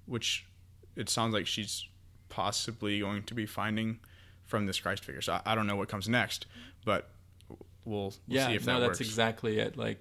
[0.07, 0.47] which
[0.95, 1.87] it sounds like she's
[2.29, 3.99] possibly going to be finding
[4.45, 5.21] from this Christ figure.
[5.21, 6.47] So I, I don't know what comes next,
[6.85, 7.09] but
[7.49, 9.77] we'll, we'll yeah, see if that works yeah no, that's exactly it.
[9.77, 9.99] Like,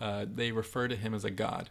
[0.00, 1.70] uh, they refer to him as a god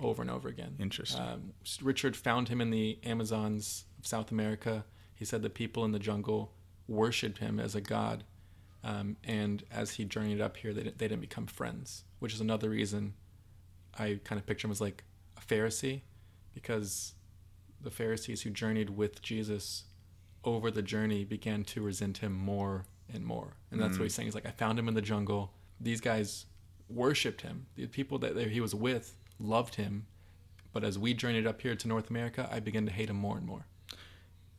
[0.00, 0.74] over and over again.
[0.78, 1.22] Interesting.
[1.22, 1.52] Um,
[1.82, 4.84] Richard found him in the Amazons of South America.
[5.14, 6.52] He said the people in the jungle
[6.88, 8.24] worshipped him as a god.
[8.84, 12.40] Um, and as he journeyed up here, they, didn't- they didn't become friends, which is
[12.40, 13.14] another reason
[13.98, 15.04] I kind of picture him as like
[15.36, 16.00] a Pharisee,
[16.54, 17.14] because
[17.82, 19.84] the Pharisees who journeyed with Jesus
[20.44, 23.56] over the journey began to resent him more and more.
[23.70, 24.04] And that's what mm.
[24.04, 24.26] he's saying.
[24.26, 25.52] He's like, I found him in the jungle.
[25.80, 26.46] These guys
[26.88, 27.66] worshipped him.
[27.74, 30.06] The people that he was with loved him.
[30.72, 33.36] But as we journeyed up here to North America, I began to hate him more
[33.36, 33.66] and more.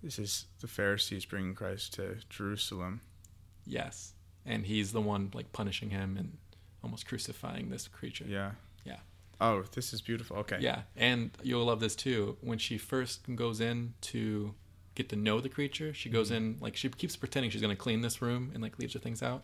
[0.01, 3.01] This is the Pharisees bringing Christ to Jerusalem.
[3.65, 4.13] Yes.
[4.45, 6.37] And he's the one like punishing him and
[6.83, 8.25] almost crucifying this creature.
[8.27, 8.51] Yeah.
[9.43, 10.37] Oh, this is beautiful.
[10.37, 10.57] Okay.
[10.61, 12.37] Yeah, and you'll love this too.
[12.41, 14.53] When she first goes in to
[14.95, 18.01] get to know the creature, she goes in like she keeps pretending she's gonna clean
[18.01, 19.43] this room and like leaves the things out.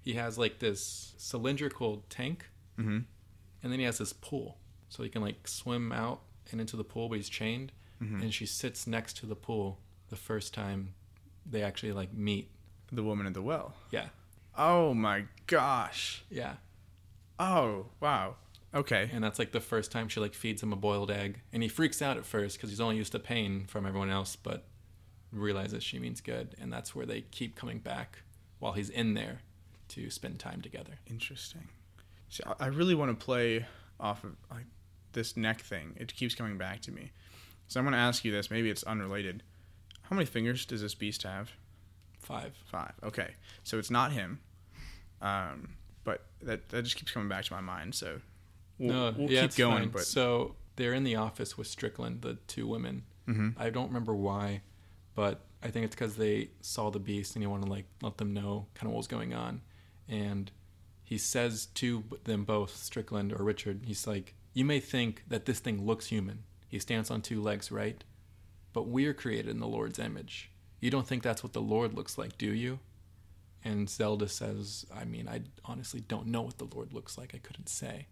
[0.00, 2.46] He has like this cylindrical tank,
[2.78, 2.98] Mm-hmm.
[3.62, 6.20] and then he has this pool, so he can like swim out
[6.50, 7.72] and into the pool, but he's chained.
[8.02, 8.22] Mm-hmm.
[8.22, 10.94] And she sits next to the pool the first time
[11.44, 12.50] they actually like meet.
[12.92, 13.74] The woman at the well.
[13.90, 14.06] Yeah,
[14.56, 16.24] Oh my gosh.
[16.30, 16.54] yeah,
[17.38, 18.36] Oh wow.
[18.74, 19.10] Okay.
[19.12, 21.68] and that's like the first time she like feeds him a boiled egg, and he
[21.68, 24.66] freaks out at first because he's only used to pain from everyone else, but
[25.32, 28.18] realizes she means good, and that's where they keep coming back
[28.58, 29.40] while he's in there
[29.88, 30.98] to spend time together.
[31.06, 31.68] Interesting.
[32.28, 33.66] See, I- really want to play
[33.98, 34.66] off of like
[35.12, 35.94] this neck thing.
[35.96, 37.12] It keeps coming back to me.
[37.68, 38.50] So I'm going to ask you this.
[38.50, 39.42] Maybe it's unrelated.
[40.02, 41.50] How many fingers does this beast have?
[42.20, 42.54] Five.
[42.66, 42.92] Five.
[43.02, 43.34] Okay.
[43.64, 44.40] So it's not him.
[45.22, 45.70] Um,
[46.04, 47.94] but that that just keeps coming back to my mind.
[47.94, 48.20] So
[48.78, 49.78] we'll, no, we'll yeah, keep going.
[49.84, 49.88] fine.
[49.90, 53.04] But so they're in the office with Strickland, the two women.
[53.26, 53.54] Mhm.
[53.58, 54.62] I don't remember why,
[55.14, 58.16] but I think it's because they saw the beast and he wanted to like let
[58.18, 59.60] them know kind of what was going on,
[60.08, 60.50] and
[61.02, 65.58] he says to them both, Strickland or Richard, he's like, "You may think that this
[65.58, 66.44] thing looks human.
[66.68, 68.04] He stands on two legs, right?
[68.74, 70.50] But we're created in the Lord's image.
[70.80, 72.78] You don't think that's what the Lord looks like, do you?"
[73.64, 77.34] And Zelda says, I mean, I honestly don't know what the Lord looks like.
[77.34, 78.06] I couldn't say.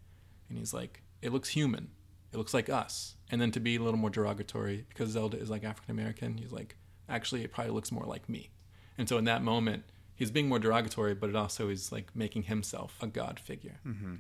[0.49, 1.91] And he's like, it looks human.
[2.33, 3.15] It looks like us.
[3.31, 6.53] And then to be a little more derogatory, because Zelda is like African American, he's
[6.53, 6.77] like,
[7.09, 8.51] actually, it probably looks more like me.
[8.99, 12.45] And so in that moment, he's being more derogatory, but it also is like making
[12.45, 13.81] himself a God figure.
[13.87, 14.19] Mhm.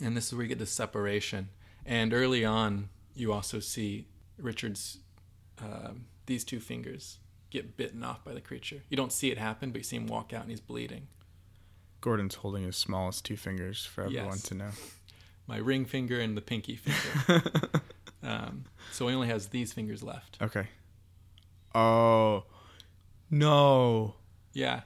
[0.00, 1.48] And this is where you get this separation.
[1.84, 4.06] And early on, you also see
[4.38, 4.98] Richard's,
[5.58, 7.18] um, these two fingers
[7.50, 8.82] get bitten off by the creature.
[8.90, 11.08] You don't see it happen, but you see him walk out and he's bleeding.
[12.00, 14.42] Gordon's holding his smallest two fingers for everyone Yes.
[14.42, 14.70] to know.
[15.46, 17.42] My ring finger and the pinky finger.
[18.22, 20.38] um, so he only has these fingers left.
[20.42, 20.66] okay.
[21.74, 22.44] Oh
[23.30, 24.14] no.
[24.52, 24.80] Yeah,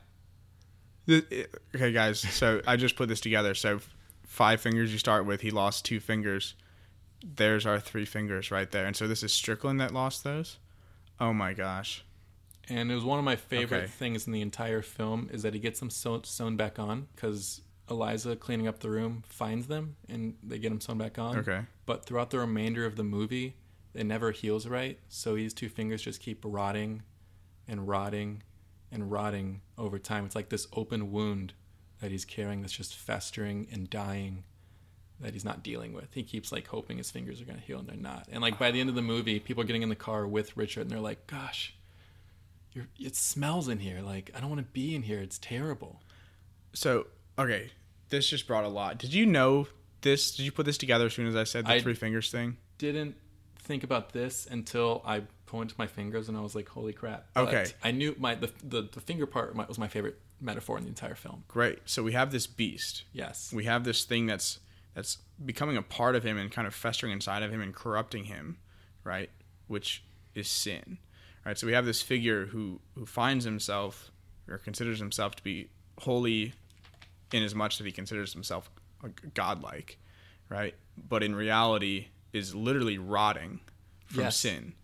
[1.08, 2.20] Okay, guys.
[2.20, 3.54] So I just put this together.
[3.54, 3.80] So
[4.26, 5.40] five fingers you start with.
[5.40, 6.54] He lost two fingers.
[7.24, 8.86] There's our three fingers right there.
[8.86, 10.58] And so this is Strickland that lost those.
[11.20, 12.04] Oh my gosh.
[12.68, 13.86] and it was one of my favorite Okay.
[13.88, 17.60] things in the entire film is that he gets them sew- sewn back on because
[17.90, 21.38] Eliza cleaning up the room finds them and they get him sewn back on.
[21.38, 21.62] Okay.
[21.86, 23.56] But throughout the remainder of the movie,
[23.94, 24.98] it never heals right.
[25.08, 27.02] So these two fingers just keep rotting
[27.66, 28.42] and rotting
[28.92, 30.24] and rotting over time.
[30.24, 31.52] It's like this open wound
[32.00, 34.44] that he's carrying that's just festering and dying
[35.20, 36.08] that he's not dealing with.
[36.14, 38.26] He keeps like hoping his fingers are going to heal and they're not.
[38.32, 40.56] And like by the end of the movie, people are getting in the car with
[40.56, 41.74] Richard and they're like, gosh,
[42.72, 44.00] you're, it smells in here.
[44.00, 45.18] Like, I don't want to be in here.
[45.18, 46.00] It's terrible.
[46.72, 47.06] So
[47.38, 47.70] okay,
[48.10, 48.98] this just brought a lot.
[48.98, 49.66] Did you know
[50.02, 50.34] this?
[50.36, 52.56] Did you put this together as soon as I said the I- three fingers thing?
[52.78, 53.14] Didn't
[53.58, 57.26] think about this until I pointed my fingers and I was like, holy crap.
[57.34, 57.66] But Okay.
[57.82, 61.14] I knew my the, the, the finger part was my favorite metaphor in the entire
[61.14, 61.44] film.
[61.48, 61.80] Great.
[61.84, 63.04] So we have this beast.
[63.12, 63.52] Yes.
[63.52, 64.60] We have this thing that's
[64.94, 68.24] that's becoming a part of him and kind of festering inside of him and corrupting
[68.24, 68.58] him,
[69.04, 69.30] right?
[69.68, 70.02] Which
[70.34, 70.98] is sin.
[71.44, 71.56] Right?
[71.58, 74.10] So we have this figure who who finds himself
[74.48, 75.68] or considers himself to be
[75.98, 76.54] holy
[77.34, 78.70] in as much that he considers himself
[79.34, 79.98] godlike,
[80.48, 80.74] right?
[80.96, 83.60] But in reality is literally rotting
[84.06, 84.36] from Yes.
[84.36, 84.74] sin,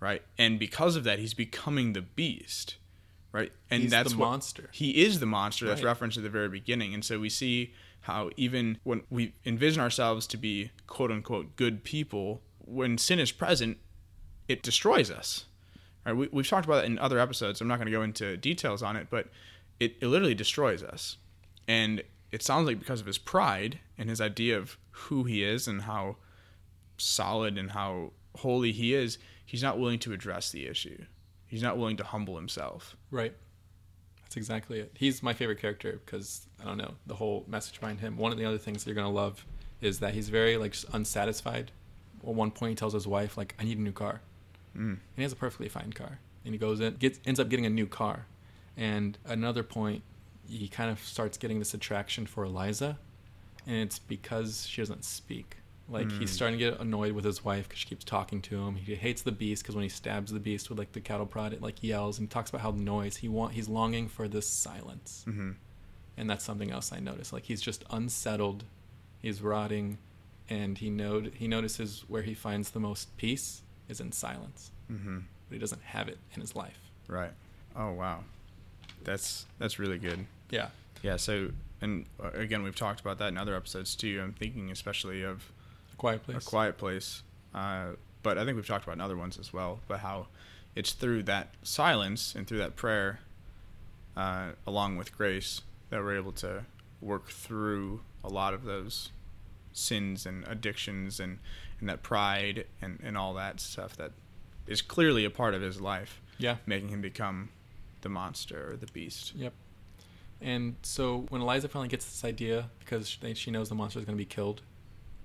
[0.00, 0.22] right?
[0.38, 2.76] And because of that he's becoming the beast,
[3.32, 3.52] right?
[3.70, 4.68] And He's that's the what, monster.
[4.72, 5.88] He is the monster that's Right.
[5.88, 6.94] referenced at the very beginning.
[6.94, 11.84] And so we see how even when we envision ourselves to be quote unquote good
[11.84, 13.78] people, when sin is present,
[14.48, 15.44] it destroys us.
[16.04, 16.14] Right?
[16.14, 17.60] We, we've talked about that in other episodes.
[17.60, 19.28] I'm not going to go into details on it, but
[19.78, 21.18] it, it literally destroys us.
[21.70, 22.02] And
[22.32, 25.82] it sounds like because of his pride and his idea of who he is and
[25.82, 26.16] how
[26.98, 31.04] solid and how holy he is, he's not willing to address the issue.
[31.46, 32.96] He's not willing to humble himself.
[33.10, 33.34] Right.
[34.22, 34.92] That's exactly it.
[34.96, 38.16] He's my favorite character because I don't know the whole message behind him.
[38.16, 39.44] One of the other things that you're gonna love
[39.80, 41.70] is that he's very like unsatisfied.
[42.22, 44.20] At one point, he tells his wife like, "I need a new car,"
[44.76, 44.92] Mm.
[44.92, 46.18] and he has a perfectly fine car.
[46.44, 48.26] And he goes in, gets ends up getting a new car.
[48.76, 50.02] And another point,
[50.50, 52.98] he kind of starts getting this attraction for Eliza,
[53.66, 55.56] and it's because she doesn't speak.
[55.88, 58.76] Like he's starting to get annoyed with his wife because she keeps talking to him.
[58.76, 61.52] He hates the beast because when he stabs the beast with like the cattle prod,
[61.52, 63.54] it like yells and talks about how noise he want.
[63.54, 65.56] He's longing for this silence, Mhm.
[66.16, 67.32] and that's something else I noticed.
[67.32, 68.62] Like he's just unsettled,
[69.20, 69.98] he's rotting,
[70.48, 75.18] and he know he notices where he finds the most peace is in silence, Mm-hmm.
[75.48, 76.78] but he doesn't have it in his life.
[77.08, 77.32] Right.
[77.74, 78.22] Oh wow,
[79.02, 80.26] that's that's really good.
[80.50, 80.68] Yeah,
[81.02, 81.16] Yeah.
[81.16, 84.20] So and uh, again, we've talked about that in other episodes too.
[84.22, 85.50] I'm thinking especially of
[85.92, 86.36] a quiet place.
[86.36, 87.22] a quiet place,
[87.54, 89.80] uh, but I think we've talked about in other ones as well.
[89.88, 90.26] But how
[90.76, 93.20] it's through that silence and through that prayer,
[94.16, 96.64] uh, along with grace, that we're able to
[97.00, 99.10] work through a lot of those
[99.72, 101.38] sins and addictions and,
[101.80, 104.12] and that pride and, and all that stuff that
[104.66, 106.56] is clearly a part of his life, Yeah.
[106.66, 107.48] making him become
[108.02, 109.32] the monster or the beast.
[109.34, 109.52] Yep.
[110.42, 114.16] And so when Eliza finally gets this idea, because she knows the monster is going
[114.16, 114.62] to be killed,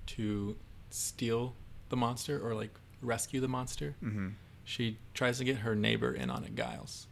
[0.08, 0.56] to
[0.90, 1.54] steal
[1.88, 2.70] the monster or like
[3.02, 4.28] rescue the monster, Mm-hmm.
[4.64, 7.06] she tries to get her neighbor in on it, Giles.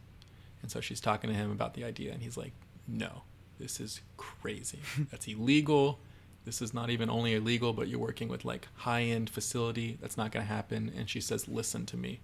[0.61, 2.53] And so she's talking to him about the idea, and he's like,
[2.87, 3.23] "No,
[3.59, 4.79] this is crazy.
[5.11, 5.99] That's illegal.
[6.43, 9.97] This is not even only illegal, but you're working with like high-end facility.
[10.01, 12.19] That's not going to happen." And she says, "Listen to me,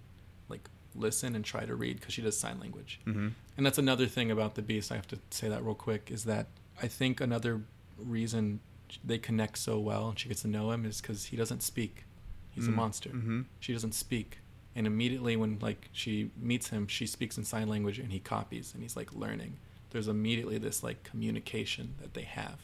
[0.48, 3.00] like listen and try to read," because she does sign language.
[3.06, 3.28] Mm-hmm.
[3.56, 4.90] And that's another thing about the Beast.
[4.92, 6.46] I have to say that real quick is that
[6.82, 7.62] I think another
[7.98, 8.60] reason
[9.04, 12.04] they connect so well and she gets to know him is because he doesn't speak.
[12.50, 12.74] He's a Mm.
[12.76, 13.08] monster.
[13.10, 13.42] Mm-hmm.
[13.60, 14.38] She doesn't speak.
[14.74, 18.74] And immediately when like she meets him, she speaks in sign language and he copies
[18.74, 19.58] and he's like learning.
[19.90, 22.58] There's immediately this like communication that they have.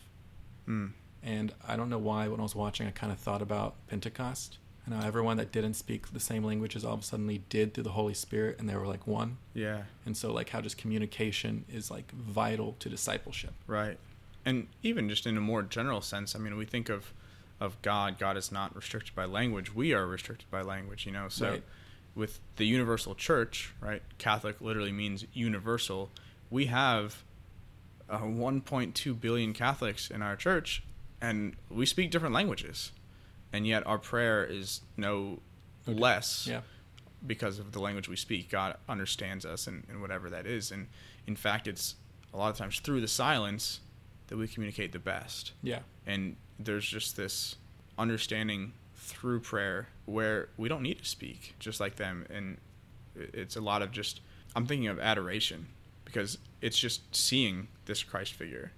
[0.66, 0.92] Mm.
[1.22, 4.58] And I don't know why when I was watching I kind of thought about Pentecost.
[4.88, 7.84] And how everyone that didn't speak the same languages all of a sudden did through
[7.84, 9.36] the Holy Spirit and they were like one.
[9.52, 9.82] Yeah.
[10.06, 13.52] And so, like, how just communication is like vital to discipleship.
[13.66, 13.98] Right.
[14.46, 17.12] And even just in a more general sense, I mean, we think of
[17.60, 18.18] of God.
[18.18, 19.74] God is not restricted by language.
[19.74, 21.04] We are restricted by language.
[21.04, 21.28] You know.
[21.28, 21.62] So Right.
[22.14, 24.00] with the universal church, right?
[24.16, 26.08] Catholic literally means universal.
[26.48, 27.24] We have
[28.08, 30.82] uh, 1.2 billion Catholics in our church,
[31.20, 32.92] and we speak different languages,
[33.52, 35.40] and yet our prayer is no
[35.86, 36.60] di- less Yeah.
[37.26, 38.50] because of the language we speak.
[38.50, 40.70] God understands us and, and whatever that is.
[40.70, 40.88] And
[41.26, 41.94] in fact, it's
[42.32, 43.80] a lot of times through the silence
[44.28, 45.52] that we communicate the best.
[45.62, 45.80] Yeah.
[46.06, 47.56] And there's just this
[47.98, 52.26] understanding through prayer where we don't need to speak just like them.
[52.30, 52.58] And
[53.16, 54.20] it's a lot of just,
[54.54, 55.66] I'm thinking of adoration
[56.04, 58.72] because it's just seeing this Christ figure.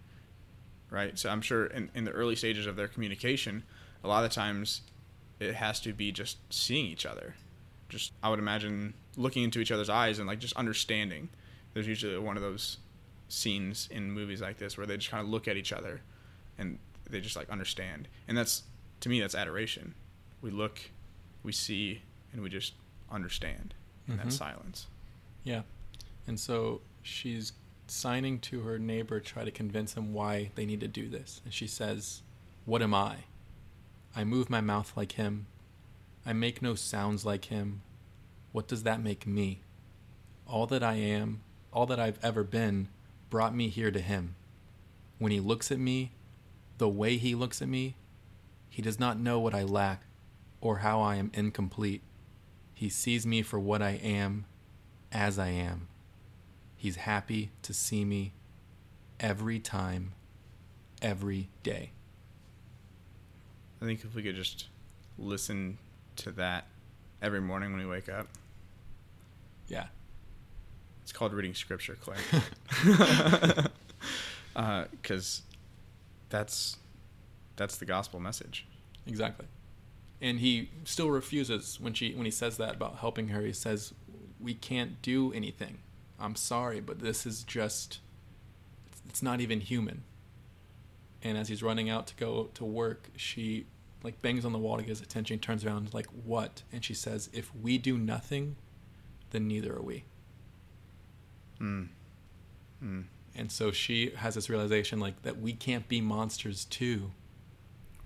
[0.91, 1.17] Right.
[1.19, 3.63] So I'm sure in, in the early stages of their communication,
[4.05, 4.83] a lot of times
[5.39, 7.35] it has to be just seeing each other
[7.89, 11.29] just I would imagine looking into each other's eyes and like just understanding.
[11.75, 12.79] There's usually one of those
[13.29, 16.01] scenes in movies like this where they just kind of look at each other
[16.57, 16.79] and
[17.11, 18.07] they just like understand.
[18.29, 18.63] And that's
[19.01, 19.95] to me that's adoration.
[20.41, 20.81] We look,
[21.43, 22.75] we see, and we just
[23.11, 23.75] understand
[24.07, 24.23] in Mhm.
[24.25, 24.87] that silence.
[25.43, 25.63] Yeah.
[26.29, 27.53] And so she's
[27.89, 31.41] signing to her neighbor, try to convince him why they need to do this.
[31.45, 32.23] And she says,
[32.67, 33.25] What am I?
[34.15, 35.47] I move my mouth like him.
[36.27, 37.83] I make no sounds like him.
[38.53, 39.63] What does that make me?
[40.47, 41.43] All that I am,
[41.73, 42.89] all that I've ever been,
[43.31, 44.35] brought me here to him.
[45.19, 46.13] When he looks at me,
[46.79, 47.95] the way he looks at me,
[48.69, 50.03] he does not know what I lack
[50.61, 52.03] or how I am incomplete.
[52.75, 54.47] He sees me for what I am
[55.13, 55.89] as I am.
[56.77, 58.33] He's happy to see me
[59.21, 60.13] every time,
[61.03, 61.93] every day.
[63.81, 64.67] I think if we could just
[65.19, 65.79] listen
[66.17, 66.67] to that
[67.23, 68.29] every morning when we wake up,
[69.69, 69.87] Yeah.
[71.03, 72.17] it's called reading scripture, Clay.
[72.83, 73.69] Because
[74.57, 74.85] uh,
[76.29, 76.77] that's
[77.57, 78.67] that's the gospel message.
[79.07, 79.47] Exactly.
[80.23, 83.41] And he still refuses when she when he says that about helping her.
[83.43, 83.95] He says,
[84.39, 85.79] "We can't do anything.
[86.19, 88.01] I'm sorry, but this is just
[89.09, 90.05] it's not even human."
[91.23, 93.67] And as he's running out to go to work, she
[94.03, 96.95] like bangs on the wall to get his attention, turns around like, "What?" And she
[96.95, 98.57] says, "If we do nothing,
[99.31, 100.05] then neither are we."
[101.61, 101.89] Mm.
[102.83, 103.05] Mm.
[103.35, 107.11] And so she has this realization like that we can't be monsters too.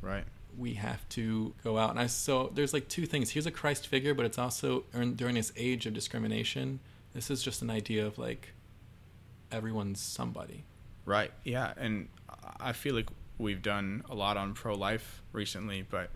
[0.02, 0.24] Right.
[0.56, 1.90] we have to go out.
[1.90, 3.30] And I so there's like two things.
[3.30, 6.80] Here's a Christ figure, but it's also during this age of discrimination.
[7.12, 8.52] This is just an idea of like
[9.50, 10.64] everyone's somebody.
[11.04, 11.32] Right.
[11.44, 12.08] Yeah, and
[12.60, 16.10] I feel like we've done a lot on pro-life recently, but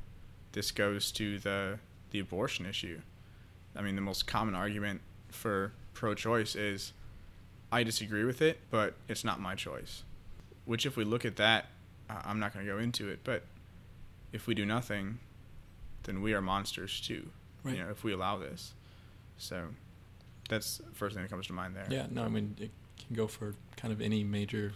[0.52, 1.78] this goes to the
[2.10, 3.00] the abortion issue.
[3.76, 5.00] I mean, the most common argument
[5.30, 6.92] for pro-choice is
[7.70, 10.04] I disagree with it, but it's not my choice.
[10.64, 11.66] Which if we look at that,
[12.08, 13.44] I'm not going to go into it, but
[14.32, 15.18] if we do nothing,
[16.04, 17.28] then we are monsters too.
[17.62, 17.76] Right.
[17.76, 18.72] You know, if we allow this.
[19.36, 19.68] So
[20.48, 21.86] that's the first thing that comes to mind there.
[21.90, 24.72] Yeah, no, I mean it can go for kind of any major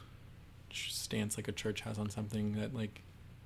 [0.75, 3.03] stance like a church has on something that like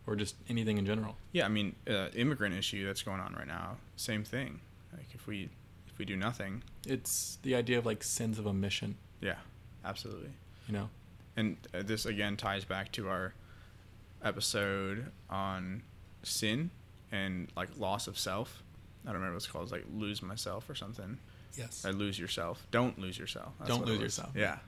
[0.07, 1.16] or just anything in general.
[1.33, 3.77] Yeah, I mean, uh, immigrant issue that's going on right now.
[3.97, 4.61] Same thing.
[4.93, 5.51] Like if we
[5.89, 9.37] if we do nothing, It's the idea of like sins of omission, yeah,
[9.85, 10.31] absolutely.
[10.68, 10.89] you know.
[11.37, 13.35] And uh, this again ties back to our
[14.22, 15.83] episode on
[16.22, 16.70] sin
[17.12, 18.62] and like loss of self.
[19.05, 19.64] I don't remember what it's called.
[19.64, 21.18] It's like lose myself or something.
[21.57, 21.85] Yes.
[21.87, 22.66] i lose yourself.
[22.70, 23.55] Don't lose yourself.
[23.66, 24.31] Don't lose yourself.
[24.35, 24.59] Yeah.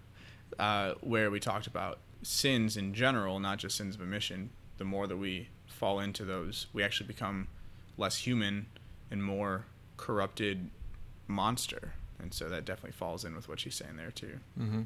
[0.58, 4.50] Uh, where we talked about sins in general, not just sins of omission.
[4.78, 7.48] The more that we fall into those, we actually become
[7.96, 8.66] less human
[9.10, 9.64] and more
[9.96, 10.70] corrupted
[11.26, 11.94] monster.
[12.18, 14.38] And so that definitely falls in with what she's saying there too.
[14.58, 14.82] Mm-hmm.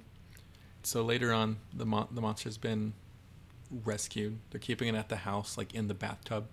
[0.83, 2.93] So later on, the the monster's been
[3.85, 4.39] rescued.
[4.51, 6.47] They're keeping it at the house, like in the bathtub,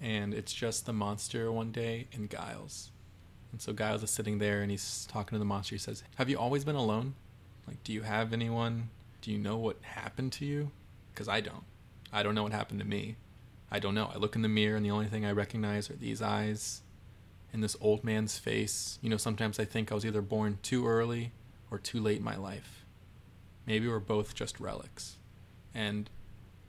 [0.00, 2.90] and it's just the monster one day and Giles.
[3.50, 5.74] And so Giles is sitting there and he's talking to the monster.
[5.74, 7.14] He says, "Have you always been alone?
[7.66, 8.88] Like, do you have anyone?
[9.22, 10.70] Do you know what happened to you?
[11.14, 11.64] Because I don't.
[12.12, 13.16] I don't know what happened to me.
[13.70, 14.10] I don't know.
[14.14, 16.82] I look in the mirror and the only thing I recognize are these eyes."
[17.52, 18.98] And this old man's face.
[19.02, 21.32] You know, sometimes I think I was either born too early
[21.70, 22.78] or too late in my life
[23.66, 25.16] maybe we're both just relics.
[25.74, 26.10] And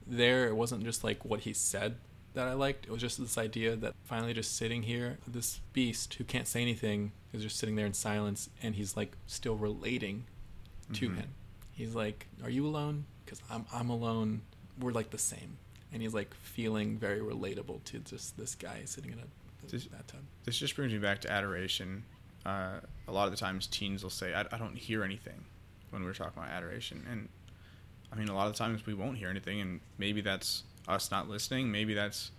[0.06, 1.96] there, it wasn't just like what he said
[2.34, 2.86] that I liked.
[2.86, 6.62] It was just this idea that finally just sitting here, this beast who can't say
[6.62, 10.26] anything is just sitting there in silence and he's like still relating
[10.94, 11.16] to Mhm.
[11.16, 11.30] him.
[11.74, 13.06] He's like, Are you alone?
[13.26, 14.42] Because I'm, I'm alone.
[14.80, 15.58] We're like the same.
[15.92, 20.22] And he's like feeling very relatable to just this guy sitting in a Just- bathtub.
[20.46, 22.04] This just brings me back to adoration.
[22.46, 25.46] Uh, a lot of the times teens will say, I, I don't hear anything
[25.92, 27.06] when we're talking about adoration.
[27.10, 27.30] And
[28.12, 31.10] I mean, a lot of the times we won't hear anything, and maybe that's us
[31.12, 31.72] not listening.
[31.72, 32.32] Maybe that's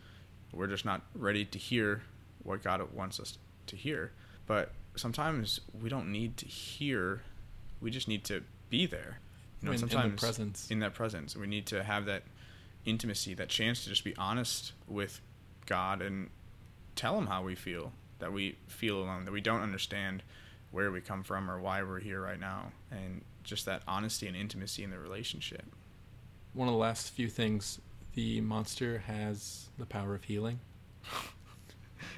[0.52, 2.02] we're just not ready to hear
[2.42, 4.12] what God wants us to hear.
[4.46, 7.22] But sometimes we don't need to hear,
[7.80, 9.18] we just need to be there.
[9.64, 10.70] You know, In- in the sometimes presence.
[10.70, 12.22] in that presence, we need to have that
[12.84, 15.20] intimacy, that chance to just be honest with
[15.66, 16.28] God and
[16.96, 20.22] tell him how we feel that we feel alone that we don't understand
[20.70, 24.36] where we come from or why we're here right now and just that honesty and
[24.36, 25.64] intimacy in the relationship
[26.52, 27.80] One of the last few things
[28.14, 30.60] the monster has the power of healing.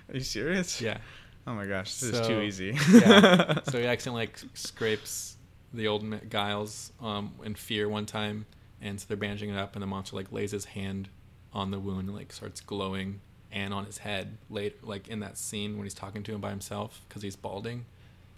[0.08, 0.98] are you serious Yeah.
[1.46, 3.60] oh my gosh this is too easy yeah.
[3.70, 5.35] So he accidentally like scrapes
[5.76, 8.46] the old Giles um, in fear one time,
[8.80, 11.08] and so they're bandaging it up, and the monster like lays his hand
[11.52, 13.20] on the wound and like starts glowing,
[13.52, 16.50] and on his head later, like in that scene when he's talking to him by
[16.50, 17.84] himself because he's balding,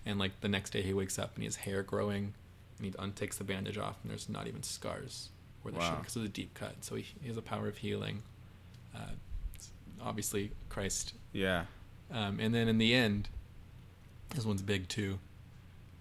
[0.06, 2.34] and like the next day he wakes up and he has hair growing,
[2.78, 5.30] and he untakes the bandage off, and there's not even scars
[5.62, 5.90] where they Wow.
[5.90, 6.74] should because of the deep cut.
[6.82, 8.22] So he, he has a power of healing.
[8.94, 9.00] Uh,
[10.00, 11.14] obviously, Christ.
[11.32, 11.64] Yeah.
[12.12, 13.28] Um, and then in the end,
[14.34, 15.18] this one's big too.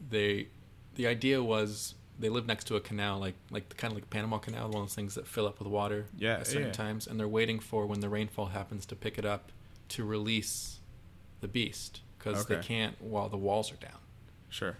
[0.10, 0.48] They,
[0.98, 4.10] the idea was they live next to a canal, like like the kind of like
[4.10, 6.74] Panama Canal, one of those things that fill up with water Yeah, at certain yeah.
[6.74, 9.52] times, and they're waiting for when the rainfall happens to pick it up
[9.89, 10.80] to release
[11.41, 14.00] the beast because they can't while the walls are down.
[14.50, 14.76] Sure.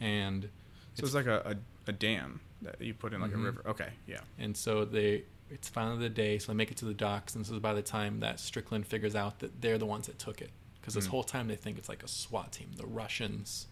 [0.00, 0.48] And
[0.94, 1.56] So it's, like a,
[1.86, 3.34] a, a dam that you put in like Mhm.
[3.34, 3.62] a river.
[3.66, 3.90] Okay.
[4.06, 4.20] Yeah.
[4.38, 7.44] and so they it's finally the day, so they make it to the docks, and
[7.44, 10.40] this is by the time that Strickland figures out that they're the ones that took
[10.40, 10.50] it,
[10.80, 11.10] because this Mm.
[11.10, 13.66] whole time they think it's like a SWAT team, the Russians,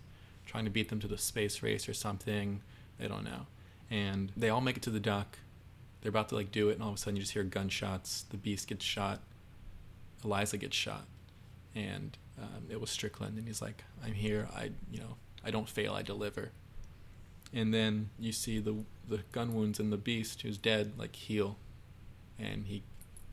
[0.48, 2.62] trying to beat them to the space race or something.
[2.98, 3.46] They don't know,
[3.90, 5.38] and they all make it to the dock.
[6.00, 8.24] They're about to like do it, and all of a sudden you just hear gunshots.
[8.30, 9.20] The beast gets shot.
[10.24, 11.04] Eliza gets shot,
[11.76, 14.48] and um, it was Strickland, and he's like, "I'm here.
[14.54, 15.92] I, you know, I don't fail.
[15.92, 16.50] I deliver."
[17.52, 18.76] And then you see the
[19.08, 21.56] the gun wounds in the beast, who's dead, like heal,
[22.38, 22.82] and he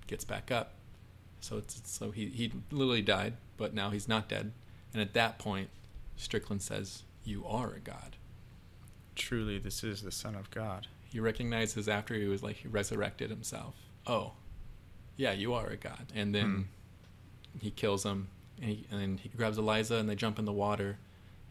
[0.08, 0.74] gets back up.
[1.40, 4.52] So it's so he he literally died, but now he's not dead.
[4.94, 5.70] And at that point,
[6.16, 8.16] Strickland says, "You are a god."
[9.16, 10.88] Truly, this is the Son of God.
[11.04, 13.76] He recognizes after he was like he resurrected himself.
[14.06, 14.34] Oh,
[15.16, 16.12] yeah, you are a god.
[16.14, 16.68] And then
[17.62, 18.28] he kills him,
[18.62, 20.98] and, he, and then he grabs Eliza, and they jump in the water,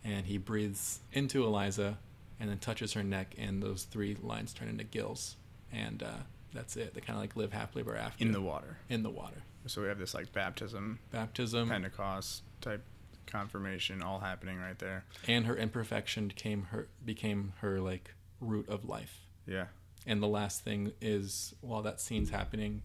[0.05, 1.97] and he breathes into Eliza,
[2.39, 5.37] and then touches her neck, and those three lines turn into gills,
[5.73, 6.09] and uh,
[6.53, 6.93] that's it.
[6.93, 8.77] They kind of like live happily ever after In the water.
[8.91, 9.43] in the water.
[9.67, 12.83] So we have this like baptism, Baptism Pentecost type
[13.27, 15.05] confirmation all happening right there.
[15.27, 19.21] and her imperfection became her became her like root of life.
[19.47, 19.67] Yeah.
[20.07, 22.83] And the last thing is while that scene's happening,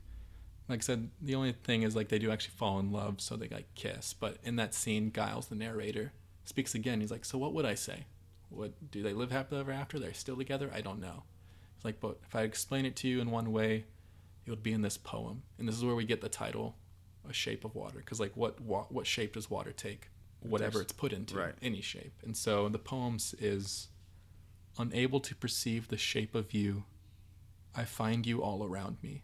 [0.70, 3.36] like I said, the only thing is like they do actually fall in love, so
[3.36, 4.14] they like kiss.
[4.14, 6.14] But in that scene, Giles, the narrator,
[6.46, 7.02] speaks again.
[7.02, 8.06] He's like, "So what would I say?
[8.50, 10.00] What do they live happily ever after?
[10.00, 10.72] They're still together?
[10.74, 11.24] I don't know."
[11.76, 13.86] It's like, but if I explain it to you in one way,
[14.46, 16.76] it would be in this poem, and this is where we get the title,
[17.28, 20.10] "A Shape of Water," because like, what wa- what shape does water take?
[20.42, 21.54] Whatever it's put into, right.
[21.62, 22.14] any shape.
[22.24, 23.90] And so the poems is
[24.78, 26.86] unable to perceive the shape of you
[27.76, 29.24] I find you all around me.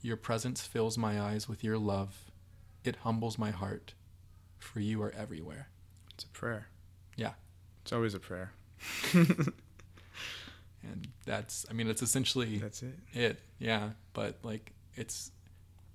[0.00, 2.30] Your presence fills my eyes with your love.
[2.84, 3.94] It humbles my heart,
[4.58, 5.68] for you are everywhere.
[6.14, 6.68] It's a prayer.
[7.16, 7.32] Yeah.
[7.82, 8.52] It's always a prayer.
[10.84, 12.98] And that's, I mean, it's essentially That's it.
[13.12, 13.40] it.
[13.60, 13.90] Yeah.
[14.14, 15.30] But, like, it's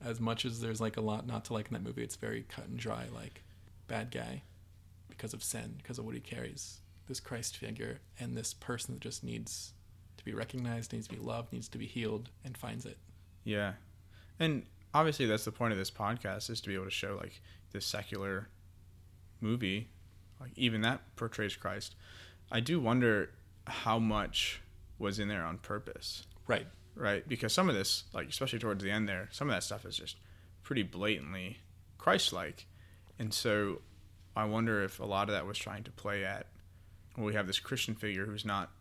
[0.02, 2.46] as much as there's, like, a lot not to like in that movie, it's very
[2.48, 3.06] cut and dry.
[3.14, 3.44] Like,
[3.88, 4.44] bad guy
[5.10, 6.80] because of sin, because of what he carries.
[7.08, 9.74] This Christ figure and this person that just needs
[10.18, 12.98] to be recognized, needs to be loved, needs to be healed, and finds it.
[13.44, 13.74] Yeah.
[14.40, 17.42] And obviously that's the point of this podcast is to be able to show like
[17.72, 18.50] this secular
[19.40, 19.88] movie,
[20.40, 21.96] like even that portrays Christ.
[22.52, 23.32] I do wonder
[23.66, 24.62] how much
[25.00, 26.68] was in there on purpose, Right.
[26.96, 27.28] right?
[27.28, 29.96] Because some of this, like especially towards the end there, some of that stuff is
[29.98, 30.18] just
[30.64, 31.58] pretty blatantly
[31.98, 32.66] Christ-like.
[33.20, 33.82] And so
[34.36, 36.48] I wonder if a lot of that was trying to play at
[37.16, 38.72] well, we have this Christian figure who's not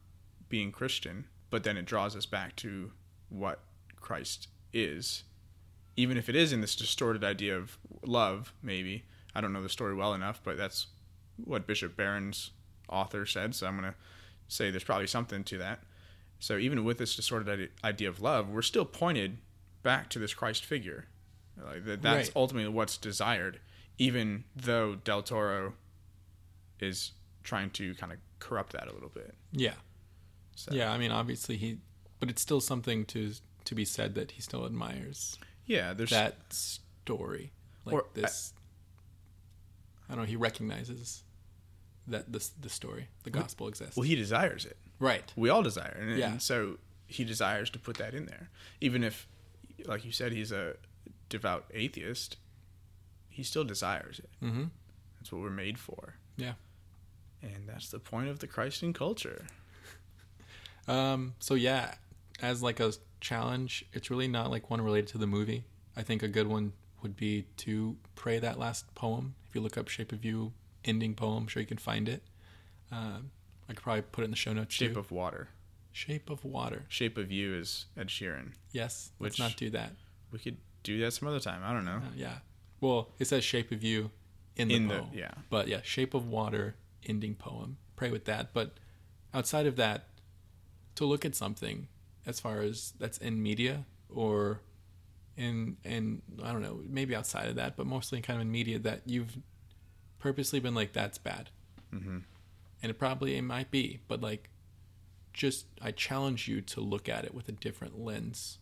[0.50, 2.92] being Christian, but then it draws us back to
[3.30, 3.60] what
[3.98, 5.24] Christ is.
[5.96, 9.04] Even if it is in this distorted idea of love, maybe.
[9.34, 10.88] I don't know the story well enough, but that's
[11.42, 12.50] what Bishop Barron's
[12.90, 13.98] author said, so I'm going to
[14.48, 15.80] say there's probably something to that.
[16.38, 19.38] So even with this distorted idea of love, we're still pointed
[19.82, 21.06] back to this Christ figure.
[21.62, 22.32] Like that's Right.
[22.36, 23.60] ultimately what's desired,
[23.98, 25.74] even though Del Toro
[26.80, 29.34] is trying to kind of corrupt that a little bit.
[29.52, 29.74] Yeah.
[30.54, 31.78] So, Yeah, I mean, obviously he,
[32.20, 33.32] but it's still something to
[33.64, 35.92] to be said that he still admires yeah.
[35.92, 37.52] There's that story,
[37.84, 38.52] like Or this.
[40.08, 40.26] I, don't know.
[40.28, 41.24] He recognizes
[42.06, 43.96] that this the story, the gospel exists.
[43.96, 44.76] well, he desires it.
[45.00, 45.30] right.
[45.36, 46.08] We all desire, it.
[46.08, 46.30] and, Yeah.
[46.30, 46.78] and so
[47.08, 49.26] he desires to put that in there, even if,
[49.84, 50.74] like you said, he's a
[51.28, 52.36] devout atheist.
[53.36, 54.30] He still desires it.
[54.42, 54.64] Mm-hmm.
[55.18, 56.14] That's what we're made for.
[56.38, 56.54] Yeah.
[57.42, 59.44] And that's the point of the Christian culture.
[60.88, 61.34] Um.
[61.40, 61.94] So yeah,
[62.40, 65.64] as like a challenge, it's really not like one related to the movie.
[65.96, 66.72] I think a good one
[67.02, 69.34] would be to pray that last poem.
[69.48, 70.52] If you look up "Shape of You"
[70.84, 72.22] ending poem, I'm sure you can find it.
[72.92, 73.32] Um,
[73.68, 74.74] I could probably put it in the show notes.
[74.74, 75.00] Shape too.
[75.00, 75.48] of water.
[75.92, 76.84] Shape of Water.
[76.88, 78.52] Shape of you is Ed Sheeran.
[78.70, 79.10] Yes.
[79.18, 79.92] Which- let's not do that.
[80.30, 81.62] We could do that some other time.
[81.64, 81.96] I don't know.
[81.96, 82.34] Uh, yeah.
[82.86, 84.10] Well, it says shape of you
[84.56, 85.10] in the In the- poem.
[85.12, 85.32] yeah.
[85.50, 86.76] But yeah, shape of water
[87.06, 87.76] ending poem.
[87.96, 88.52] Pray with that.
[88.52, 88.74] But
[89.34, 90.08] outside of that,
[90.96, 91.88] to look at something
[92.24, 94.60] as far as that's in media or
[95.36, 98.78] in in I don't know, maybe outside of that, but mostly kind of in media
[98.80, 99.36] that you've
[100.18, 101.50] purposely been like that's bad.
[101.94, 102.18] Mm-hmm.
[102.82, 104.48] And it probably it might be, but like
[105.32, 108.58] just I challenge you to look at it with a different lens,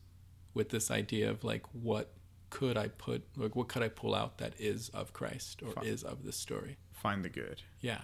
[0.55, 2.13] with this idea of like what
[2.55, 5.87] could I put like what could I pull out that is of Christ or Fine.
[5.87, 6.77] is of this story.
[6.93, 7.63] Find the good.
[7.81, 8.03] Yeah.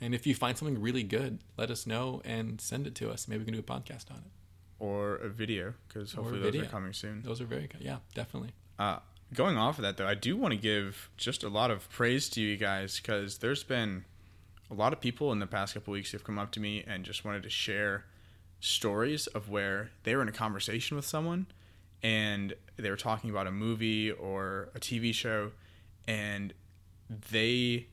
[0.00, 3.28] And if you find something really good, let us know and send it to us.
[3.28, 4.32] Maybe we can do a podcast on it.
[4.78, 7.22] Or a video, because hopefully a those are coming soon.
[7.22, 7.82] Those are very good.
[7.82, 8.52] Yeah, definitely.
[8.78, 8.98] Uh,
[9.34, 12.28] going off of that, though, I do want to give just a lot of praise
[12.30, 14.04] to you guys because there's been
[14.70, 17.04] a lot of people in the past couple weeks who've come up to me and
[17.04, 18.04] just wanted to share
[18.60, 21.46] stories of where they were in a conversation with someone
[22.02, 25.52] and they were talking about a movie or a TV show
[26.06, 26.52] and
[27.30, 27.88] they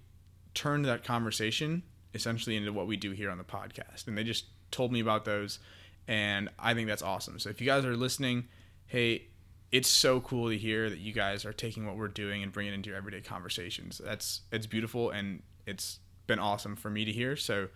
[0.54, 1.84] turned that conversation
[2.14, 4.08] essentially into what we do here on the podcast.
[4.08, 5.60] And they just told me about those.
[6.08, 7.40] And I think that's awesome.
[7.40, 8.48] So if you guys are listening,
[8.86, 9.28] hey,
[9.72, 12.74] it's so cool to hear that you guys are taking what we're doing and bringing
[12.74, 14.00] it into your everyday conversations.
[14.04, 17.36] That's it's beautiful and it's been awesome for me to hear.
[17.36, 17.70] So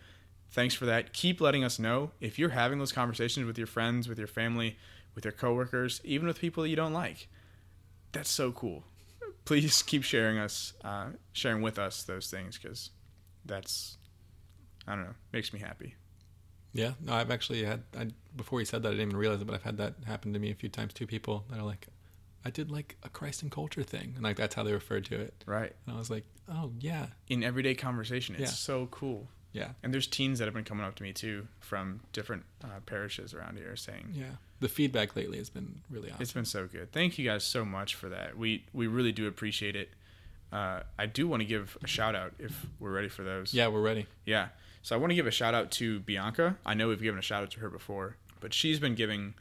[0.52, 1.14] thanks for that.
[1.14, 4.78] Keep letting us know if you're having those conversations with your friends, with your family,
[5.18, 7.28] with your coworkers, even with people that you don't like.
[8.12, 8.84] That's so cool.
[9.46, 12.92] Please keep sharing us, uh, sharing with us those things because
[13.44, 13.98] that's
[14.88, 15.96] I don't know makes me happy.
[16.72, 17.82] Yeah, no, I've actually had.
[17.98, 20.34] I, before you said that, I didn't even realize it, but I've had that happen
[20.34, 20.94] to me a few times.
[20.94, 21.88] Two people that are like,
[22.46, 25.20] "I did like a Christ and culture thing," and like that's how they referred to
[25.20, 25.44] it.
[25.48, 25.74] Right.
[25.88, 28.48] And I was like, "Oh yeah, In everyday conversation, it's Yeah.
[28.50, 29.30] so cool.
[29.54, 32.80] Yeah, And there's teens that have been coming up to me too from different uh,
[32.86, 36.22] parishes around here saying yeah." The feedback lately has been really awesome.
[36.22, 36.92] it's been so good.
[36.92, 38.38] Thank you guys so much for that.
[38.38, 39.90] We we really do appreciate it.
[40.52, 43.54] Uh, I do want to give a shout out if we're ready for those.
[43.54, 44.06] yeah, we're ready.
[44.26, 44.48] Yeah.
[44.82, 46.58] So I want to give a shout out to Bianca.
[46.66, 49.34] I know we've given a shout out to her before, but she's been giving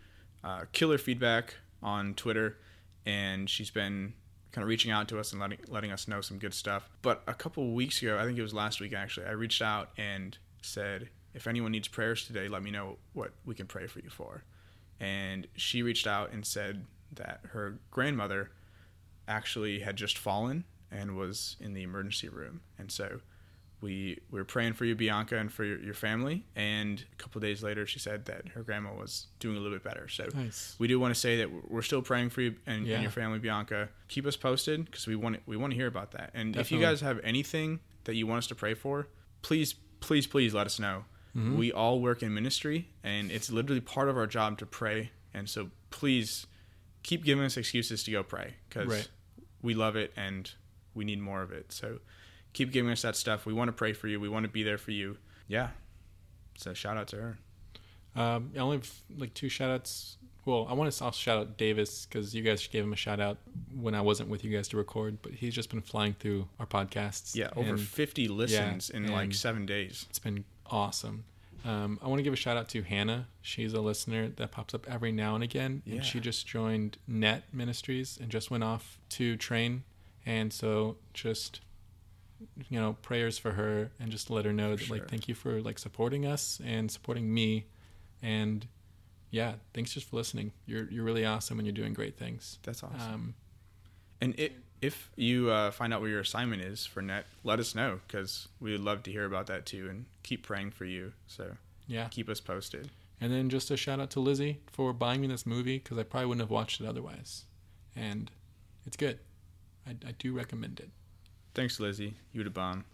[0.43, 2.57] uh, killer feedback on Twitter,
[3.05, 4.15] and she's been
[4.57, 6.89] kind of reaching out to us and letting letting us know some good stuff.
[7.03, 9.91] But a couple weeks ago, I think it was last week actually, I reached out
[9.99, 13.99] and said, if anyone needs prayers today, let me know what we can pray for
[14.01, 14.45] you for.
[14.99, 18.51] And she reached out and said that her grandmother
[19.29, 23.21] actually had just fallen and was in the emergency room, and so
[23.87, 26.45] we, we were praying for you, Bianca, and for your, your family.
[26.55, 29.84] And a couple days later, she said that her grandma was doing a little bit
[29.84, 30.09] better.
[30.09, 30.74] So Nice.
[30.78, 32.95] we do want to say that we're still praying for you and, Yeah.
[32.97, 33.89] and your family, Bianca.
[34.09, 36.30] Keep us posted because we want we want to hear about that.
[36.34, 39.09] And if you guys have anything that you want us to pray for,
[39.43, 41.05] please, please, please let us know.
[41.37, 41.57] Mm-hmm.
[41.59, 45.11] We all work in ministry, and it's literally part of our job to pray.
[45.34, 46.47] And so please
[47.03, 49.09] keep giving us excuses to go pray because Right.
[49.62, 50.51] we love it and
[50.95, 51.70] we need more of it.
[51.72, 51.99] So
[52.57, 53.45] keep giving us that stuff.
[53.47, 54.19] We want to pray for you.
[54.19, 55.19] We want to be there for you.
[55.47, 55.69] Yeah.
[56.59, 57.39] So shout out to her.
[58.17, 60.17] Um, I only have like two shout outs.
[60.47, 63.21] Well, I want to also shout out Davis because you guys gave him a shout
[63.21, 63.39] out
[63.75, 66.67] when I wasn't with you guys to record, but he's just been flying through our
[66.67, 67.35] podcasts.
[67.37, 70.07] Yeah, over and 50 listens in like seven days.
[70.09, 71.25] It's been awesome.
[71.65, 73.27] Um, I want to give a shout out to Hannah.
[73.43, 75.97] She's a listener that pops up every now and again, Yeah.
[75.97, 79.83] and she just joined Net Ministries and just went off to train.
[80.25, 81.61] And so, just
[82.68, 84.97] you know, prayers for her, and just let her know that sure.
[84.97, 87.66] like thank you for like supporting us and supporting me,
[88.22, 88.66] and
[89.30, 90.53] yeah, thanks just for listening.
[90.66, 92.59] You're you're really awesome, and you're doing great things.
[92.62, 93.14] That's awesome.
[93.14, 93.34] Um,
[94.20, 97.74] and it, if you uh, find out what your assignment is for net, let us
[97.74, 101.12] know because we would love to hear about that too and keep praying for you.
[101.26, 101.57] So
[101.87, 102.91] yeah, keep us posted.
[103.20, 106.03] And then just a shout out to Lizzie for buying me this movie because I
[106.03, 107.45] probably wouldn't have watched it otherwise.
[107.95, 108.30] And
[108.87, 109.18] it's good.
[109.87, 110.91] I, I do recommend it.
[111.57, 112.13] Thanks, Lizzie.
[112.35, 112.85] You the bomb.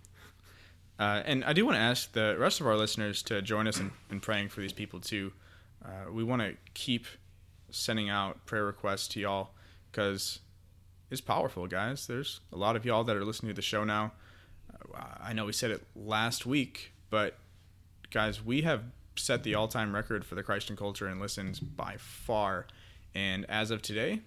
[0.96, 3.80] Uh, and I do want to ask the rest of our listeners to join us
[3.80, 5.32] in, in praying for these people too.
[5.84, 7.06] Uh, we want to keep
[7.70, 9.50] sending out prayer requests to y'all
[9.90, 10.38] because
[11.10, 12.06] it's powerful, guys.
[12.06, 14.12] There's a lot of y'all that are listening to the show now.
[14.94, 17.36] Uh, I know we said it last week, but
[18.12, 18.84] guys, we have
[19.16, 22.68] set the all-time record for the Christ in Culture and listens by far.
[23.12, 24.20] And as of today,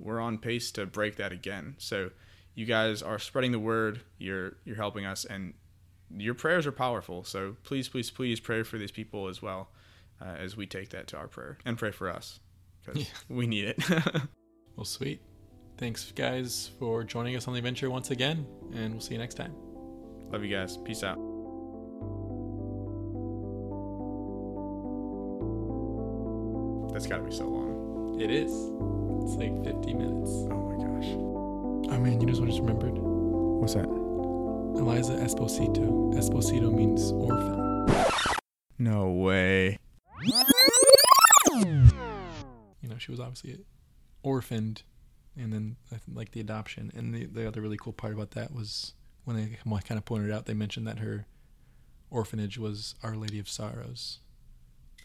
[0.00, 1.76] we're on pace to break that again.
[1.78, 2.10] So
[2.56, 4.00] you guys are spreading the word.
[4.18, 5.54] You're you're helping us, and
[6.16, 7.22] your prayers are powerful.
[7.22, 9.68] So please, please, please pray for these people as well
[10.20, 12.40] uh, as we take that to our prayer and pray for us
[12.84, 13.78] because we need it.
[14.76, 15.22] Well, sweet.
[15.78, 18.46] Thanks, guys, for joining us on the adventure once again.
[18.74, 19.54] And we'll see you next time.
[20.30, 20.76] Love you guys.
[20.76, 21.16] Peace out.
[26.92, 28.20] That's got to be so long.
[28.20, 28.52] It is.
[28.52, 30.30] It's like 50 minutes.
[30.50, 31.35] Oh my gosh.
[31.88, 32.94] Oh, man, you just, just remembered?
[32.94, 33.84] What's that?
[33.84, 36.14] Eliza Esposito.
[36.14, 37.94] Esposito means orphan.
[38.78, 39.78] No way.
[41.54, 43.58] You know, she was obviously
[44.22, 44.82] orphaned
[45.36, 46.90] and then I like the adoption.
[46.94, 50.30] And the, the other really cool part about that was when they kind of pointed
[50.32, 51.26] out, they mentioned that her
[52.10, 54.18] orphanage was Our Lady of Sorrows.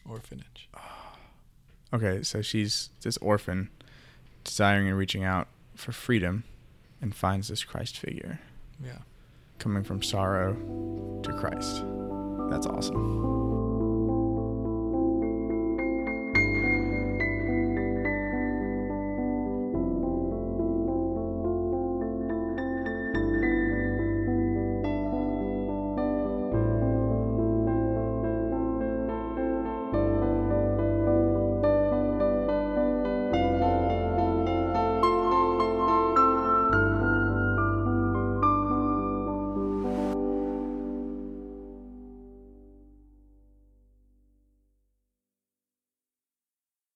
[0.07, 0.69] orphanage.
[1.93, 3.69] Okay, so she's this orphan,
[4.45, 6.45] desiring and reaching out for freedom,
[7.01, 8.39] and finds this Christ figure
[8.83, 8.99] Yeah.
[9.59, 10.53] coming from sorrow
[11.23, 11.83] to Christ.
[12.49, 13.40] That's awesome.